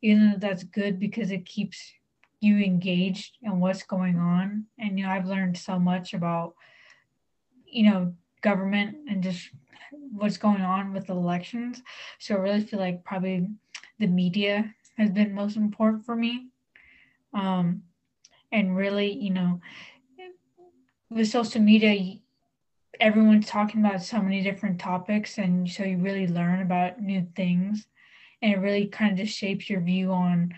even 0.00 0.30
though 0.30 0.38
that's 0.38 0.62
good 0.62 0.98
because 1.00 1.30
it 1.32 1.44
keeps 1.44 1.92
you 2.40 2.58
engaged 2.58 3.36
in 3.42 3.60
what's 3.60 3.82
going 3.82 4.16
on. 4.16 4.66
And, 4.78 4.98
you 4.98 5.04
know, 5.04 5.10
I've 5.10 5.26
learned 5.26 5.58
so 5.58 5.78
much 5.78 6.14
about, 6.14 6.54
you 7.66 7.90
know, 7.90 8.14
government 8.40 8.96
and 9.10 9.22
just 9.22 9.50
what's 10.12 10.38
going 10.38 10.62
on 10.62 10.92
with 10.92 11.06
the 11.06 11.14
elections. 11.14 11.82
So 12.18 12.34
I 12.34 12.38
really 12.38 12.60
feel 12.62 12.80
like 12.80 13.04
probably 13.04 13.48
the 13.98 14.06
media 14.06 14.74
has 14.96 15.10
been 15.10 15.34
most 15.34 15.56
important 15.56 16.04
for 16.04 16.16
me. 16.16 16.48
Um, 17.34 17.82
and 18.50 18.76
really, 18.76 19.12
you 19.12 19.30
know, 19.30 19.60
with 21.10 21.28
social 21.28 21.60
media, 21.60 22.16
everyone's 23.00 23.46
talking 23.46 23.84
about 23.84 24.02
so 24.02 24.20
many 24.20 24.42
different 24.42 24.80
topics, 24.80 25.38
and 25.38 25.68
so 25.70 25.84
you 25.84 25.98
really 25.98 26.26
learn 26.26 26.62
about 26.62 27.00
new 27.00 27.26
things, 27.36 27.86
and 28.42 28.52
it 28.52 28.58
really 28.58 28.86
kind 28.86 29.12
of 29.12 29.18
just 29.18 29.36
shapes 29.36 29.70
your 29.70 29.80
view 29.80 30.10
on, 30.12 30.54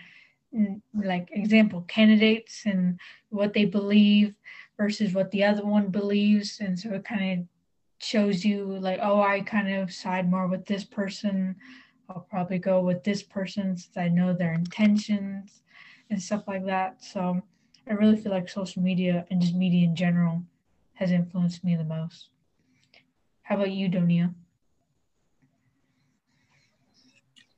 mm, 0.53 0.81
like, 0.93 1.29
example, 1.31 1.81
candidates 1.83 2.63
and 2.65 2.99
what 3.29 3.53
they 3.53 3.65
believe 3.65 4.33
versus 4.77 5.13
what 5.13 5.31
the 5.31 5.43
other 5.43 5.65
one 5.65 5.89
believes, 5.89 6.59
and 6.59 6.77
so 6.79 6.89
it 6.89 7.05
kind 7.05 7.39
of 7.39 7.47
shows 8.01 8.43
you 8.43 8.65
like, 8.79 8.99
oh, 9.01 9.21
I 9.21 9.41
kind 9.41 9.73
of 9.73 9.93
side 9.93 10.29
more 10.29 10.47
with 10.47 10.65
this 10.65 10.83
person. 10.83 11.55
I'll 12.09 12.27
probably 12.29 12.59
go 12.59 12.81
with 12.81 13.03
this 13.03 13.23
person 13.23 13.77
since 13.77 13.95
I 13.97 14.09
know 14.09 14.33
their 14.33 14.53
intentions 14.53 15.61
and 16.09 16.21
stuff 16.21 16.47
like 16.47 16.65
that. 16.65 17.03
So 17.03 17.41
I 17.87 17.93
really 17.93 18.17
feel 18.17 18.31
like 18.31 18.49
social 18.49 18.81
media 18.81 19.25
and 19.29 19.41
just 19.41 19.55
media 19.55 19.85
in 19.85 19.95
general 19.95 20.43
has 20.93 21.11
influenced 21.11 21.63
me 21.63 21.75
the 21.75 21.83
most. 21.83 22.29
How 23.43 23.55
about 23.55 23.71
you, 23.71 23.89
Donia? 23.89 24.33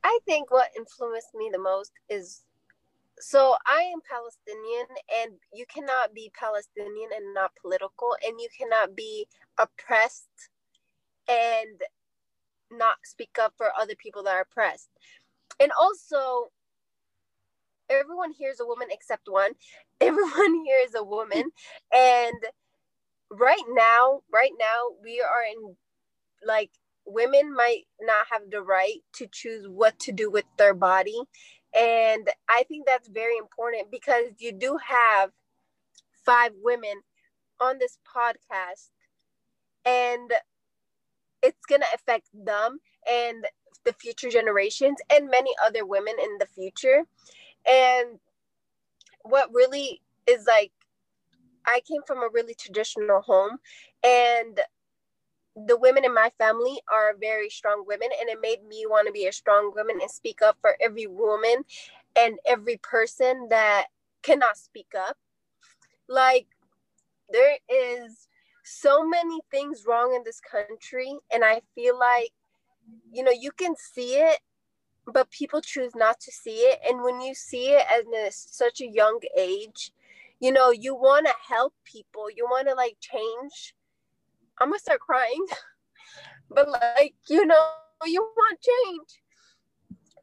I 0.04 0.20
think 0.26 0.52
what 0.52 0.70
influenced 0.76 1.34
me 1.34 1.50
the 1.52 1.60
most 1.60 1.94
is 2.10 2.44
so 3.20 3.56
I 3.66 3.84
am 3.84 4.02
Palestinian, 4.10 4.88
and 5.24 5.34
you 5.54 5.66
cannot 5.74 6.14
be 6.14 6.32
Palestinian 6.40 7.10
and 7.16 7.34
not 7.34 7.52
political, 7.62 8.16
and 8.26 8.40
you 8.40 8.50
cannot 8.58 8.96
be 8.96 9.28
oppressed 9.60 10.50
and 11.30 11.82
not 12.72 12.98
speak 13.06 13.38
up 13.42 13.54
for 13.58 13.68
other 13.80 13.96
people 13.96 14.24
that 14.24 14.36
are 14.36 14.42
oppressed. 14.42 14.90
And 15.60 15.72
also, 15.80 16.52
everyone 17.90 18.32
here 18.32 18.52
is 18.52 18.60
a 18.60 18.68
woman 18.68 18.90
except 18.92 19.28
one. 19.30 19.54
Everyone 20.02 20.64
here 20.66 20.80
is 20.86 20.96
a 20.96 21.04
woman, 21.04 21.52
and 21.94 22.36
right 23.32 23.64
now, 23.70 24.22
right 24.34 24.52
now, 24.60 24.90
we 25.04 25.22
are 25.22 25.44
in 25.44 25.76
like 26.46 26.72
women 27.06 27.54
might 27.56 27.84
not 28.02 28.28
have 28.32 28.50
the 28.52 28.62
right 28.62 29.00
to 29.14 29.28
choose 29.32 29.68
what 29.68 30.00
to 30.00 30.12
do 30.12 30.30
with 30.32 30.46
their 30.58 30.74
body 30.74 31.22
and 31.78 32.30
I 32.50 32.64
think 32.64 32.86
that's 32.86 33.08
very 33.08 33.38
important 33.38 33.92
because 33.92 34.26
you 34.40 34.52
do 34.52 34.78
have 34.86 35.32
five 36.26 36.52
women 36.62 37.02
on 37.60 37.78
this 37.80 37.98
podcast, 38.06 38.90
and 39.86 40.32
it's 41.42 41.66
going 41.68 41.82
to 41.82 41.88
affect 41.94 42.28
them 42.34 42.80
and 43.10 43.46
the 43.86 43.94
future 43.94 44.30
generations 44.30 44.98
and 45.14 45.30
many 45.30 45.52
other 45.64 45.86
women 45.86 46.16
in 46.22 46.38
the 46.40 46.46
future. 46.46 47.04
And 47.68 48.20
what 49.24 49.54
really 49.54 50.02
is 50.28 50.46
like, 50.48 50.72
I 51.66 51.82
came 51.88 52.02
from 52.06 52.20
a 52.20 52.30
really 52.32 52.54
traditional 52.54 53.22
home, 53.22 53.58
and 54.04 54.60
the 55.56 55.78
women 55.78 56.04
in 56.04 56.14
my 56.14 56.32
family 56.38 56.80
are 56.92 57.16
very 57.20 57.50
strong 57.50 57.84
women 57.88 58.10
and 58.20 58.30
it 58.30 58.40
made 58.42 58.64
me 58.68 58.86
want 58.88 59.08
to 59.08 59.14
be 59.14 59.28
a 59.28 59.32
strong 59.32 59.72
woman 59.76 60.00
and 60.02 60.10
speak 60.10 60.42
up 60.42 60.58
for 60.62 60.76
every 60.82 61.08
woman 61.08 61.64
and 62.16 62.40
every 62.46 62.78
person 62.78 63.48
that 63.50 63.88
cannot 64.24 64.58
speak 64.58 64.94
up. 64.98 65.18
Like 66.08 66.48
there 67.32 67.58
is 67.70 68.28
so 68.64 69.06
many 69.06 69.42
things 69.52 69.84
wrong 69.88 70.14
in 70.16 70.24
this 70.24 70.40
country 70.40 71.18
and 71.34 71.44
i 71.44 71.62
feel 71.76 72.00
like 72.00 72.32
you 73.12 73.22
know 73.24 73.32
you 73.32 73.52
can 73.52 73.76
see 73.76 74.16
it 74.16 74.40
but 75.06 75.30
people 75.32 75.60
choose 75.60 75.94
not 75.96 76.18
to 76.22 76.32
see 76.32 76.60
it. 76.60 76.80
And 76.88 77.04
when 77.04 77.20
you 77.20 77.36
see 77.36 77.72
it 77.72 77.86
at 77.94 78.34
such 78.34 78.80
a 78.80 78.88
young 78.88 79.20
age 79.38 79.92
you 80.40 80.52
know 80.52 80.72
you 80.72 80.96
want 80.96 81.26
to 81.26 81.34
help 81.48 81.74
people 81.84 82.28
you 82.36 82.46
want 82.46 82.68
to 82.68 82.74
like 82.74 82.98
change 83.00 83.76
I'm 84.60 84.70
gonna 84.70 84.80
start 84.80 85.00
crying. 85.00 85.46
but 86.50 86.70
like, 86.70 87.16
you 87.30 87.46
know, 87.46 87.70
you 88.06 88.22
want 88.22 88.60
change. 88.62 89.22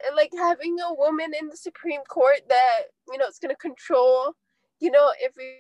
And 0.07 0.17
like 0.17 0.31
having 0.37 0.77
a 0.81 0.95
woman 0.95 1.33
in 1.39 1.49
the 1.49 1.57
Supreme 1.57 2.01
Court 2.09 2.41
that, 2.49 2.83
you 3.13 3.19
know, 3.19 3.27
it's 3.27 3.39
gonna 3.39 3.57
control, 3.57 4.35
you 4.81 4.91
know, 4.91 5.11
every 5.23 5.59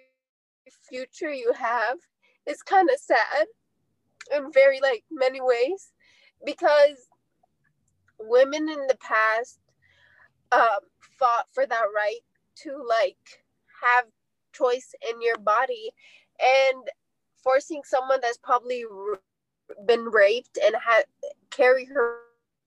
future 0.88 1.32
you 1.32 1.52
have 1.52 1.98
is 2.46 2.62
kind 2.62 2.88
of 2.90 2.98
sad 2.98 3.46
in 4.34 4.52
very 4.52 4.80
like 4.80 5.04
many 5.10 5.40
ways 5.40 5.92
because 6.44 7.08
women 8.18 8.68
in 8.68 8.86
the 8.86 8.96
past 9.00 9.60
um, 10.52 10.80
fought 11.18 11.46
for 11.52 11.66
that 11.66 11.84
right 11.94 12.20
to 12.56 12.82
like 12.88 13.16
have 13.82 14.04
choice 14.52 14.94
in 15.10 15.20
your 15.22 15.38
body 15.38 15.92
and 16.40 16.88
forcing 17.42 17.82
someone 17.84 18.20
that's 18.22 18.38
probably 18.38 18.84
been 19.86 20.04
raped 20.04 20.58
and 20.64 20.74
had 20.74 21.04
carry 21.50 21.84
her 21.86 22.18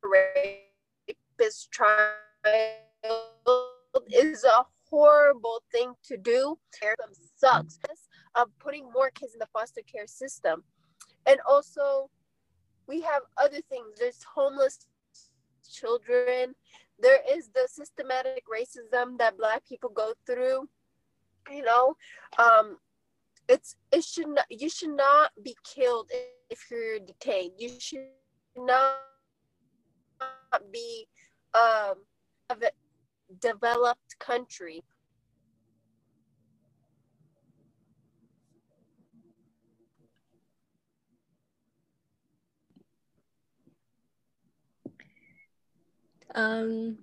rapist 0.03 1.71
child 1.71 2.15
is 4.11 4.43
a 4.43 4.65
horrible 4.89 5.61
thing 5.71 5.93
to 6.03 6.17
do. 6.17 6.57
Sucks 7.35 7.79
of 8.35 8.47
putting 8.59 8.91
more 8.91 9.11
kids 9.11 9.33
in 9.33 9.39
the 9.39 9.47
foster 9.53 9.81
care 9.91 10.07
system, 10.07 10.63
and 11.25 11.39
also 11.47 12.09
we 12.87 13.01
have 13.01 13.21
other 13.37 13.59
things. 13.69 13.99
There's 13.99 14.23
homeless 14.23 14.87
children. 15.69 16.55
There 16.99 17.19
is 17.29 17.49
the 17.53 17.67
systematic 17.67 18.43
racism 18.47 19.17
that 19.17 19.37
Black 19.37 19.67
people 19.67 19.89
go 19.89 20.13
through. 20.25 20.67
You 21.51 21.63
know, 21.63 21.95
um, 22.39 22.77
it's 23.47 23.75
it 23.91 24.03
should 24.03 24.29
not 24.29 24.45
you 24.49 24.69
should 24.69 24.95
not 24.95 25.31
be 25.43 25.55
killed 25.63 26.09
if 26.49 26.69
you're 26.71 26.99
detained. 26.99 27.53
You 27.57 27.69
should 27.79 28.07
not 28.55 28.95
be 30.71 31.07
um 31.53 31.95
a 32.49 32.55
developed 33.39 34.17
country. 34.19 34.83
Um 46.35 46.99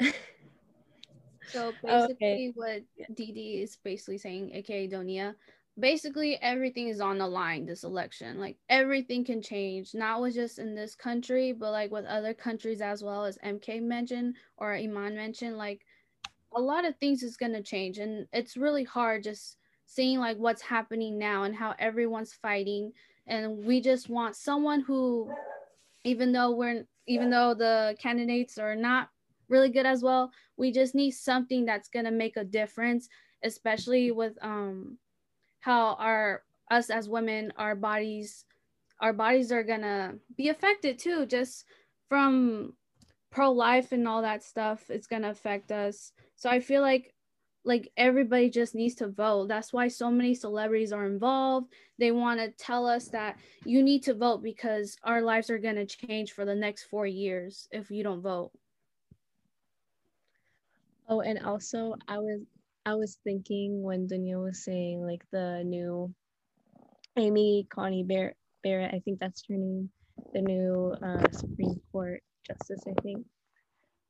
So 1.54 1.72
oh, 1.86 2.08
basically, 2.08 2.26
okay. 2.26 2.52
what 2.56 2.82
DD 3.16 3.62
is 3.62 3.76
basically 3.76 4.18
saying, 4.18 4.50
aka 4.54 4.88
Donia, 4.88 5.36
basically 5.78 6.36
everything 6.42 6.88
is 6.88 7.00
on 7.00 7.18
the 7.18 7.28
line 7.28 7.64
this 7.64 7.84
election. 7.84 8.40
Like 8.40 8.56
everything 8.68 9.24
can 9.24 9.40
change, 9.40 9.94
not 9.94 10.20
with 10.20 10.34
just 10.34 10.58
in 10.58 10.74
this 10.74 10.96
country, 10.96 11.52
but 11.52 11.70
like 11.70 11.92
with 11.92 12.06
other 12.06 12.34
countries 12.34 12.80
as 12.80 13.04
well 13.04 13.24
as 13.24 13.38
MK 13.44 13.80
mentioned 13.82 14.34
or 14.56 14.74
Iman 14.74 15.14
mentioned. 15.14 15.56
Like 15.56 15.82
a 16.56 16.60
lot 16.60 16.84
of 16.84 16.96
things 16.96 17.22
is 17.22 17.36
gonna 17.36 17.62
change, 17.62 17.98
and 17.98 18.26
it's 18.32 18.56
really 18.56 18.84
hard 18.84 19.22
just 19.22 19.56
seeing 19.86 20.18
like 20.18 20.38
what's 20.38 20.62
happening 20.62 21.18
now 21.18 21.44
and 21.44 21.54
how 21.54 21.76
everyone's 21.78 22.32
fighting. 22.32 22.90
And 23.28 23.64
we 23.64 23.80
just 23.80 24.08
want 24.08 24.34
someone 24.34 24.80
who, 24.80 25.32
even 26.02 26.32
though 26.32 26.50
we're 26.50 26.84
even 27.06 27.30
though 27.30 27.54
the 27.54 27.94
candidates 28.00 28.58
are 28.58 28.74
not 28.74 29.10
really 29.48 29.68
good 29.68 29.86
as 29.86 30.02
well. 30.02 30.30
We 30.56 30.72
just 30.72 30.94
need 30.94 31.12
something 31.12 31.64
that's 31.64 31.88
gonna 31.88 32.10
make 32.10 32.36
a 32.36 32.44
difference, 32.44 33.08
especially 33.42 34.10
with 34.10 34.36
um 34.42 34.98
how 35.60 35.94
our 35.94 36.42
us 36.70 36.90
as 36.90 37.08
women, 37.08 37.52
our 37.56 37.74
bodies, 37.74 38.44
our 39.00 39.12
bodies 39.12 39.52
are 39.52 39.64
gonna 39.64 40.14
be 40.36 40.48
affected 40.48 40.98
too, 40.98 41.26
just 41.26 41.64
from 42.08 42.74
pro-life 43.30 43.92
and 43.92 44.06
all 44.06 44.22
that 44.22 44.42
stuff. 44.42 44.90
It's 44.90 45.06
gonna 45.06 45.30
affect 45.30 45.72
us. 45.72 46.12
So 46.36 46.48
I 46.50 46.60
feel 46.60 46.82
like 46.82 47.14
like 47.64 47.90
everybody 47.96 48.50
just 48.50 48.74
needs 48.74 48.94
to 48.96 49.08
vote. 49.08 49.48
That's 49.48 49.72
why 49.72 49.88
so 49.88 50.10
many 50.10 50.34
celebrities 50.34 50.92
are 50.92 51.06
involved. 51.06 51.72
They 51.98 52.10
want 52.10 52.38
to 52.40 52.50
tell 52.50 52.86
us 52.86 53.08
that 53.08 53.38
you 53.64 53.82
need 53.82 54.02
to 54.04 54.14
vote 54.14 54.42
because 54.42 54.96
our 55.02 55.22
lives 55.22 55.48
are 55.48 55.58
going 55.58 55.76
to 55.76 55.86
change 55.86 56.32
for 56.32 56.44
the 56.44 56.54
next 56.54 56.84
4 56.84 57.06
years 57.06 57.66
if 57.72 57.90
you 57.90 58.02
don't 58.02 58.20
vote. 58.20 58.52
Oh, 61.08 61.20
and 61.20 61.38
also 61.44 61.94
I 62.08 62.18
was 62.18 62.40
I 62.86 62.94
was 62.94 63.18
thinking 63.24 63.82
when 63.82 64.06
Danielle 64.06 64.42
was 64.42 64.64
saying 64.64 65.02
like 65.04 65.22
the 65.32 65.62
new 65.64 66.14
Amy 67.16 67.66
Coney 67.70 68.02
Barrett, 68.02 68.36
Barrett 68.62 68.94
I 68.94 69.00
think 69.00 69.20
that's 69.20 69.44
her 69.48 69.56
name, 69.56 69.90
the 70.32 70.40
new 70.40 70.94
uh, 71.02 71.30
Supreme 71.30 71.80
Court 71.92 72.22
justice, 72.46 72.82
I 72.88 72.94
think, 73.02 73.26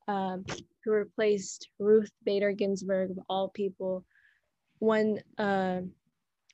um, 0.08 0.44
who 0.84 0.92
replaced 0.92 1.68
Ruth 1.78 2.10
Bader 2.24 2.52
Ginsburg 2.52 3.10
of 3.10 3.18
all 3.28 3.48
people. 3.48 4.04
When 4.78 5.20
uh, 5.38 5.80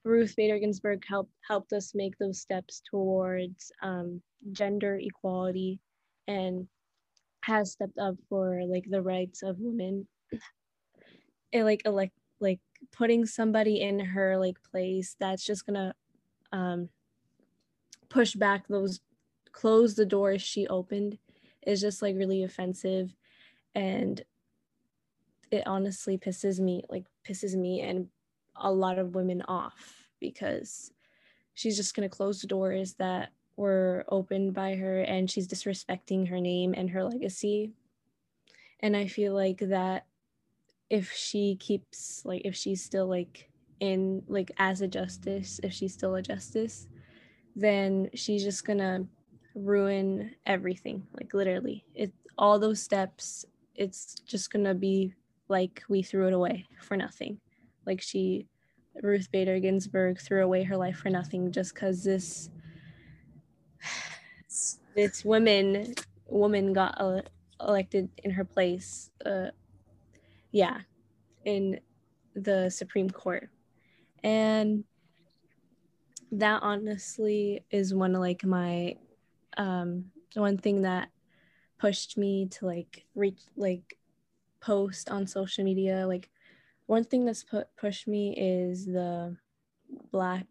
Ruth 0.05 0.35
Bader 0.37 0.59
Ginsburg 0.59 1.05
helped 1.07 1.33
helped 1.47 1.73
us 1.75 1.95
make 1.95 2.17
those 2.19 2.41
steps 2.41 2.83
towards 2.91 3.73
um, 3.83 4.23
gender 4.53 4.99
equality 5.01 5.81
and 6.27 6.67
has 7.45 7.73
stepped 7.73 7.99
up 7.99 8.17
for 8.29 8.63
like 8.67 8.85
the 8.89 9.03
rights 9.03 9.43
of 9.43 9.57
women 9.59 10.07
it 11.53 11.65
like 11.65 11.83
elect 11.85 12.13
like 12.41 12.61
putting 12.93 13.27
somebody 13.27 13.81
in 13.81 14.01
her 14.01 14.39
like 14.39 14.57
place 14.71 15.17
that's 15.19 15.45
just 15.45 15.67
gonna 15.67 15.95
um 16.53 16.89
push 18.09 18.35
back 18.35 18.67
those 18.69 19.01
close 19.53 19.95
the 19.95 20.07
doors 20.07 20.43
she 20.43 20.67
opened 20.69 21.19
is 21.67 21.81
just 21.81 22.03
like 22.03 22.17
really 22.17 22.43
offensive. 22.43 23.15
And 23.75 24.23
it 25.51 25.67
honestly 25.67 26.17
pisses 26.17 26.61
me 26.61 26.85
like 26.89 27.05
pisses 27.29 27.55
me 27.55 27.81
and 27.81 28.09
a 28.57 28.71
lot 28.71 28.99
of 28.99 29.15
women 29.15 29.43
off 29.43 30.09
because 30.21 30.93
she's 31.55 31.77
just 31.77 31.95
going 31.95 32.09
to 32.09 32.15
close 32.15 32.41
the 32.41 32.47
doors 32.47 32.95
that 32.95 33.31
were 33.57 34.05
opened 34.09 34.55
by 34.55 34.75
her 34.77 35.01
and 35.01 35.31
she's 35.31 35.49
disrespecting 35.49 36.29
her 36.29 36.41
name 36.41 36.75
and 36.77 36.91
her 36.91 37.05
legacy. 37.05 37.73
And 38.81 38.97
i 38.97 39.07
feel 39.07 39.35
like 39.35 39.59
that 39.59 40.07
if 40.91 41.13
she 41.13 41.57
keeps 41.57 42.23
like 42.25 42.43
if 42.45 42.55
she's 42.55 42.83
still 42.83 43.07
like 43.07 43.49
in 43.81 44.23
like 44.29 44.51
as 44.59 44.83
a 44.83 44.89
justice 44.89 45.61
if 45.63 45.73
she's 45.73 45.93
still 45.93 46.15
a 46.17 46.23
justice 46.23 46.89
then 47.57 48.11
she's 48.15 48.43
just 48.45 48.67
gonna 48.67 49.05
ruin 49.55 50.31
everything 50.47 51.07
like 51.15 51.33
literally 51.33 51.85
it 51.95 52.13
all 52.37 52.59
those 52.59 52.83
steps 52.83 53.45
it's 53.75 54.17
just 54.27 54.53
gonna 54.53 54.75
be 54.75 55.15
like 55.49 55.83
we 55.89 56.03
threw 56.03 56.29
it 56.29 56.33
away 56.33 56.67
for 56.81 56.97
nothing. 56.97 57.41
Like 57.85 58.01
she, 58.01 58.47
Ruth 59.03 59.31
Bader 59.33 59.59
Ginsburg, 59.59 60.21
threw 60.21 60.45
away 60.45 60.63
her 60.63 60.77
life 60.77 60.97
for 60.99 61.11
nothing 61.11 61.51
just 61.51 61.75
because 61.75 62.05
this 62.05 62.51
this 64.95 65.25
woman 65.25 65.95
woman 66.27 66.73
got 66.73 66.95
uh, 67.01 67.23
elected 67.61 68.09
in 68.23 68.31
her 68.31 68.45
place. 68.45 69.11
Uh, 69.27 69.49
yeah, 70.53 70.81
in 71.45 71.81
the 72.35 72.71
Supreme 72.71 73.11
Court, 73.11 73.49
and 74.23 74.85
that 76.33 76.63
honestly 76.63 77.65
is 77.71 77.93
one 77.93 78.15
of 78.15 78.21
like 78.21 78.45
my 78.45 78.95
um 79.57 80.05
one 80.35 80.57
thing 80.57 80.83
that 80.83 81.09
pushed 81.79 82.17
me 82.17 82.47
to 82.47 82.67
like 82.67 83.05
reach 83.15 83.41
like 83.57 83.99
post 84.61 85.11
on 85.11 85.27
social 85.27 85.65
media. 85.65 86.07
Like 86.07 86.31
one 86.87 87.05
thing 87.05 87.25
that's 87.25 87.43
put 87.43 87.69
pushed 87.77 88.07
me 88.07 88.35
is 88.37 88.87
the 88.87 89.37
black 90.13 90.47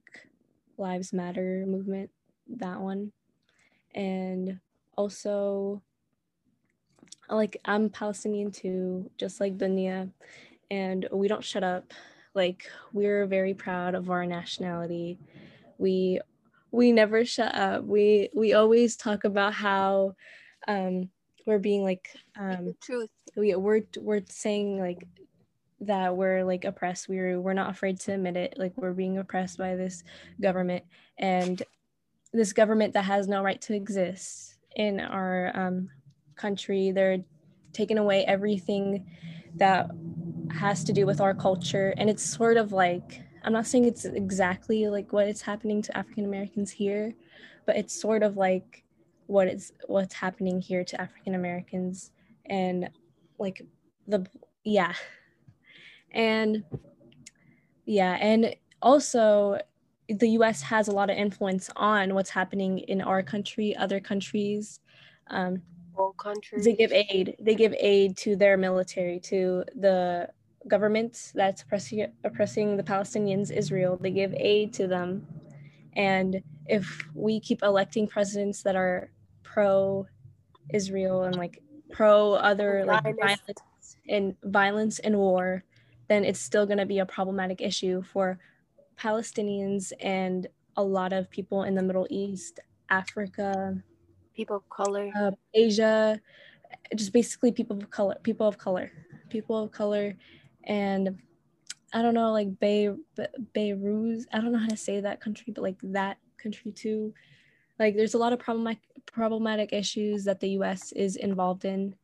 lives 0.78 1.14
matter 1.14 1.66
movement 1.68 2.10
that 2.58 2.80
one. 2.80 3.12
And 3.94 4.60
also 4.98 5.82
like 7.30 7.60
i'm 7.66 7.90
palestinian 7.90 8.52
too 8.52 9.10
just 9.18 9.40
like 9.40 9.58
dunya 9.58 10.10
and 10.72 11.08
we 11.12 11.28
don't 11.28 11.44
shut 11.44 11.64
up. 11.64 11.94
Like 12.34 12.70
we're 12.94 13.26
very 13.26 13.54
proud 13.54 13.96
of 13.96 14.10
our 14.10 14.26
nationality. 14.26 15.20
We 15.78 16.20
we 16.72 16.92
never 16.92 17.26
shut 17.26 17.56
up. 17.56 17.84
We 17.84 18.30
we 18.36 18.54
always 18.54 18.96
talk 18.96 19.24
about 19.24 19.54
how 19.54 20.16
um 20.68 21.10
we're 21.46 21.60
being 21.60 21.84
like 21.84 22.10
um 22.38 22.76
truth. 22.82 23.10
we 23.36 23.56
we're 23.56 23.82
we're 23.98 24.22
saying 24.30 24.80
like 24.80 25.06
that 25.82 26.16
we're 26.16 26.44
like 26.44 26.66
oppressed. 26.66 27.10
We're 27.10 27.42
we're 27.42 27.54
not 27.54 27.72
afraid 27.72 28.00
to 28.02 28.14
admit 28.14 28.38
it. 28.38 28.54
Like 28.58 28.74
we're 28.76 28.94
being 28.94 29.18
oppressed 29.18 29.58
by 29.58 29.76
this 29.76 30.04
government 30.40 30.84
and 31.18 31.62
this 32.32 32.54
government 32.54 32.94
that 32.94 33.06
has 33.06 33.28
no 33.28 33.42
right 33.42 33.60
to 33.62 33.74
exist 33.74 34.58
in 34.76 35.00
our 35.00 35.52
um, 35.56 35.90
country 36.40 36.92
they're 36.92 37.20
taking 37.74 37.98
away 37.98 38.26
everything 38.26 39.06
that 39.56 39.90
has 40.52 40.84
to 40.84 40.94
do 40.94 41.06
with 41.06 41.22
our 41.22 41.36
culture. 41.36 41.94
And 41.98 42.10
it's 42.10 42.24
sort 42.24 42.58
of 42.58 42.72
like 42.72 43.22
i'm 43.46 43.54
not 43.54 43.66
saying 43.66 43.86
it's 43.86 44.04
exactly 44.04 44.90
like 44.90 45.14
what 45.14 45.26
is 45.26 45.42
happening 45.42 45.82
to 45.82 45.98
african 45.98 46.26
americans 46.26 46.70
here 46.70 47.16
but 47.66 47.78
it's 47.78 47.94
sort 47.94 48.22
of 48.22 48.36
like 48.36 48.84
what 49.30 49.48
is 49.48 49.74
what's 49.86 50.16
happening 50.16 50.60
here 50.60 50.84
to 50.84 51.00
African 51.00 51.36
Americans. 51.36 52.10
And 52.48 52.90
like 53.38 53.62
the 54.08 54.26
yeah. 54.64 54.94
And 56.10 56.64
yeah. 57.86 58.18
And 58.20 58.56
also 58.82 59.60
the 60.08 60.30
US 60.30 60.64
has 60.64 60.88
a 60.88 60.92
lot 60.92 61.12
of 61.12 61.16
influence 61.16 61.70
on 61.76 62.16
what's 62.16 62.32
happening 62.32 62.80
in 62.80 63.02
our 63.02 63.22
country 63.22 63.76
other 63.76 64.00
countries. 64.00 64.80
Um, 65.28 65.62
All 66.00 66.14
countries. 66.14 66.64
they 66.64 66.74
give 66.74 66.94
aid. 66.94 67.36
They 67.40 67.56
give 67.56 67.74
aid 67.78 68.16
to 68.20 68.38
their 68.38 68.56
military 68.56 69.20
to 69.26 69.66
the 69.76 70.30
government 70.66 71.34
that's 71.36 71.62
oppressing, 71.62 72.08
oppressing 72.24 72.78
the 72.78 72.84
palestinians 72.84 73.52
israel. 73.52 73.98
They 74.00 74.12
give 74.12 74.34
aid 74.34 74.74
to 74.76 74.88
them. 74.88 75.28
And 75.94 76.42
if 76.68 77.06
we 77.14 77.42
keep 77.42 77.64
electing 77.64 78.08
presidents 78.08 78.64
that 78.64 78.78
are 78.78 79.12
pro 79.44 80.08
Israel 80.74 81.24
and 81.24 81.36
like 81.36 81.62
pro 81.92 82.34
other 82.34 82.86
like 82.86 83.04
violence. 83.04 83.98
and 84.08 84.36
violence 84.44 85.00
and 85.00 85.18
war, 85.18 85.64
then 86.08 86.24
it's 86.24 86.40
still 86.40 86.66
going 86.66 86.78
to 86.78 86.86
be 86.86 87.00
a 87.00 87.06
problematic 87.06 87.60
issue 87.60 88.02
for 88.04 88.40
Palestinians 88.98 89.92
and 90.00 90.48
a 90.78 90.84
lot 90.84 91.12
of 91.12 91.30
people 91.30 91.64
in 91.64 91.76
the 91.76 91.82
Middle 91.82 92.08
East, 92.10 92.60
Africa, 92.90 93.84
people 94.40 94.56
of 94.56 94.70
color. 94.70 95.12
uh, 95.20 95.32
Asia, 95.54 96.20
just 96.96 97.12
basically 97.12 97.52
people 97.52 97.78
of 97.78 97.90
color, 97.90 98.16
people 98.24 98.48
of 98.48 98.58
color, 98.58 98.90
people 99.30 99.62
of 99.62 99.70
color, 99.72 100.16
and 100.64 101.20
I 101.94 102.02
don't 102.02 102.14
know, 102.14 102.32
like 102.32 102.58
Bay, 102.60 102.90
Beirut. 103.54 104.26
I 104.32 104.40
don't 104.40 104.54
know 104.54 104.60
how 104.60 104.70
to 104.70 104.78
say 104.78 105.02
that 105.02 105.20
country, 105.20 105.52
but 105.54 105.62
like 105.62 105.78
that 105.84 106.18
country 106.42 106.72
too. 106.72 107.14
Like, 107.80 107.96
there's 107.98 108.14
a 108.14 108.18
lot 108.18 108.32
of 108.32 108.40
problematic 108.40 108.82
problematic 109.12 109.74
issues 109.74 110.24
that 110.26 110.40
the 110.40 110.52
U.S. 110.60 110.94
is 110.94 111.18
involved 111.18 111.66
in, 111.66 111.96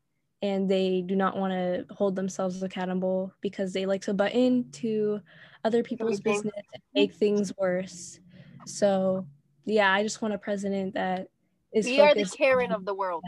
and 0.41 0.69
they 0.69 1.03
do 1.05 1.15
not 1.15 1.37
want 1.37 1.53
to 1.53 1.85
hold 1.93 2.17
themselves 2.17 2.61
accountable 2.63 3.31
because 3.39 3.71
they 3.71 3.85
like 3.85 4.01
to 4.01 4.13
butt 4.13 4.33
into 4.33 5.21
other 5.63 5.83
people's 5.83 6.19
business 6.19 6.53
and 6.73 6.83
make 6.93 7.13
things 7.13 7.53
worse. 7.57 8.19
So, 8.65 9.25
yeah, 9.65 9.91
I 9.91 10.03
just 10.03 10.21
want 10.21 10.33
a 10.33 10.37
president 10.37 10.95
that 10.95 11.29
is. 11.75 11.85
we 11.85 11.99
are 11.99 12.13
the 12.15 12.25
Karen 12.25 12.71
on- 12.71 12.77
of 12.79 12.85
the 12.85 12.93
world. 12.95 13.23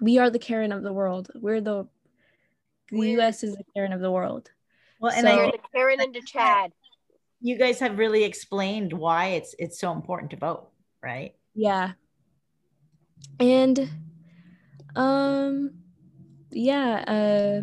we 0.00 0.18
are 0.18 0.30
the 0.30 0.38
Karen 0.38 0.72
of 0.72 0.82
the 0.82 0.92
world. 0.92 1.30
We're 1.34 1.60
the 1.60 1.86
the 2.90 2.98
We're- 2.98 3.12
U.S. 3.12 3.42
is 3.42 3.56
the 3.56 3.64
Karen 3.74 3.92
of 3.92 4.00
the 4.00 4.10
world. 4.10 4.50
Well, 5.00 5.12
and 5.12 5.26
So- 5.26 5.46
I, 5.48 5.50
the 5.50 5.58
Karen 5.74 6.00
and 6.00 6.14
the 6.14 6.22
Chad. 6.22 6.72
you 7.40 7.56
guys 7.58 7.78
have 7.80 7.98
really 7.98 8.24
explained 8.24 8.92
why 8.92 9.26
it's 9.38 9.54
it's 9.58 9.78
so 9.78 9.92
important 9.92 10.30
to 10.32 10.36
vote, 10.36 10.70
right? 11.02 11.34
Yeah. 11.54 11.92
And 13.40 13.90
um 14.94 15.54
yeah, 16.50 17.04
uh 17.16 17.62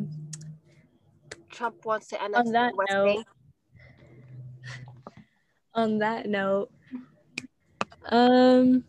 Trump 1.50 1.86
wants 1.86 2.08
to 2.08 2.22
annex 2.22 2.50
that 2.52 2.72
the 2.72 2.78
West 2.78 2.92
note- 2.92 3.06
Bank. 3.16 3.28
on 5.74 5.98
that 6.00 6.28
note, 6.28 6.72
um 8.10 8.84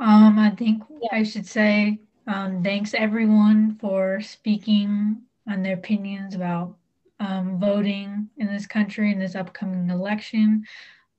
Um, 0.00 0.38
I 0.38 0.50
think 0.50 0.82
Yeah. 0.90 1.08
I 1.12 1.22
should 1.24 1.46
say 1.46 1.98
um, 2.26 2.62
thanks 2.62 2.94
everyone 2.94 3.76
for 3.76 4.20
speaking 4.20 5.22
on 5.48 5.62
their 5.62 5.74
opinions 5.74 6.34
about 6.34 6.76
um, 7.20 7.58
voting 7.58 8.28
in 8.36 8.46
this 8.46 8.66
country 8.66 9.10
in 9.12 9.18
this 9.18 9.34
upcoming 9.34 9.90
election. 9.90 10.64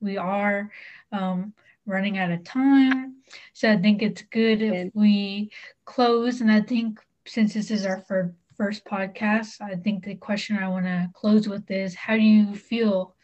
We 0.00 0.16
are 0.16 0.70
um, 1.12 1.52
running 1.86 2.16
out 2.18 2.30
of 2.30 2.42
time, 2.44 3.16
so 3.52 3.70
I 3.70 3.76
think 3.76 4.02
it's 4.02 4.22
good 4.22 4.62
if 4.62 4.94
we 4.94 5.50
close. 5.84 6.40
And 6.40 6.50
I 6.50 6.62
think 6.62 7.00
since 7.26 7.52
this 7.52 7.70
is 7.70 7.84
our 7.84 8.00
fir- 8.00 8.34
first 8.56 8.84
podcast, 8.86 9.60
I 9.60 9.74
think 9.76 10.04
the 10.04 10.14
question 10.14 10.56
I 10.56 10.68
want 10.68 10.86
to 10.86 11.10
close 11.12 11.48
with 11.48 11.70
is: 11.70 11.94
How 11.94 12.14
do 12.16 12.22
you 12.22 12.54
feel 12.54 13.14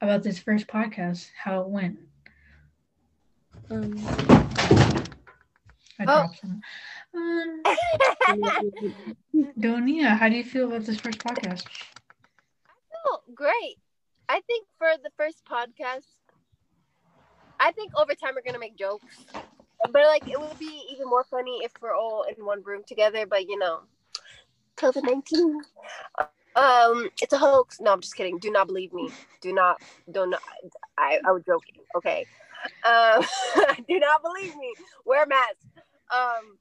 about 0.00 0.22
this 0.22 0.38
first 0.38 0.68
podcast? 0.68 1.28
How 1.36 1.60
it 1.60 1.68
went? 1.68 1.98
Um 3.70 3.94
I 5.98 6.04
Oh. 6.08 6.30
Um, 7.12 7.62
Donia, 9.58 10.16
how 10.16 10.28
do 10.28 10.36
you 10.36 10.44
feel 10.44 10.68
about 10.68 10.84
this 10.84 10.98
first 10.98 11.18
podcast? 11.18 11.66
Oh, 13.06 13.20
great. 13.34 13.76
I 14.28 14.40
think 14.46 14.66
for 14.78 14.88
the 15.02 15.10
first 15.16 15.42
podcast, 15.44 16.06
I 17.58 17.72
think 17.72 17.92
over 17.96 18.14
time 18.14 18.34
we're 18.34 18.42
gonna 18.42 18.58
make 18.58 18.76
jokes, 18.76 19.26
but 19.90 20.06
like 20.06 20.28
it 20.28 20.40
would 20.40 20.58
be 20.58 20.84
even 20.92 21.06
more 21.06 21.24
funny 21.24 21.60
if 21.62 21.72
we're 21.82 21.94
all 21.94 22.24
in 22.24 22.44
one 22.44 22.62
room 22.62 22.82
together. 22.86 23.26
But 23.26 23.48
you 23.48 23.58
know, 23.58 23.80
COVID 24.76 25.02
nineteen, 25.02 25.60
um, 26.56 27.10
it's 27.20 27.32
a 27.32 27.38
hoax. 27.38 27.80
No, 27.80 27.92
I'm 27.92 28.00
just 28.00 28.16
kidding. 28.16 28.38
Do 28.38 28.50
not 28.50 28.68
believe 28.68 28.92
me. 28.92 29.10
Do 29.40 29.52
not. 29.52 29.82
Do 30.10 30.26
not. 30.26 30.40
I 30.96 31.20
I 31.26 31.32
was 31.32 31.42
joking. 31.44 31.82
Okay. 31.96 32.26
Um, 32.84 33.24
do 33.88 33.98
not 33.98 34.22
believe 34.22 34.56
me. 34.56 34.74
Wear 35.04 35.24
a 35.24 35.28
mask. 35.28 35.66
Um, 36.12 36.58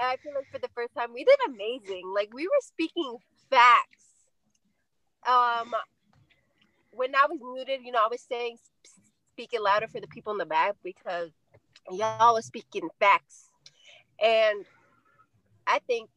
I 0.00 0.16
feel 0.22 0.34
like 0.34 0.50
for 0.52 0.58
the 0.58 0.68
first 0.74 0.94
time 0.94 1.12
we 1.14 1.24
did 1.24 1.38
amazing. 1.48 2.12
Like 2.14 2.32
we 2.32 2.46
were 2.46 2.60
speaking 2.60 3.16
facts. 3.50 4.06
Um, 5.26 5.74
when 6.90 7.14
I 7.14 7.26
was 7.28 7.38
muted, 7.54 7.84
you 7.84 7.92
know, 7.92 8.00
I 8.04 8.08
was 8.10 8.22
saying 8.22 8.58
speak 9.32 9.50
it 9.52 9.62
louder 9.62 9.88
for 9.88 10.00
the 10.00 10.06
people 10.08 10.32
in 10.32 10.38
the 10.38 10.46
back 10.46 10.76
because 10.82 11.30
y'all 11.90 12.34
was 12.34 12.46
speaking 12.46 12.88
facts, 12.98 13.48
and 14.22 14.64
I 15.66 15.80
think 15.86 16.10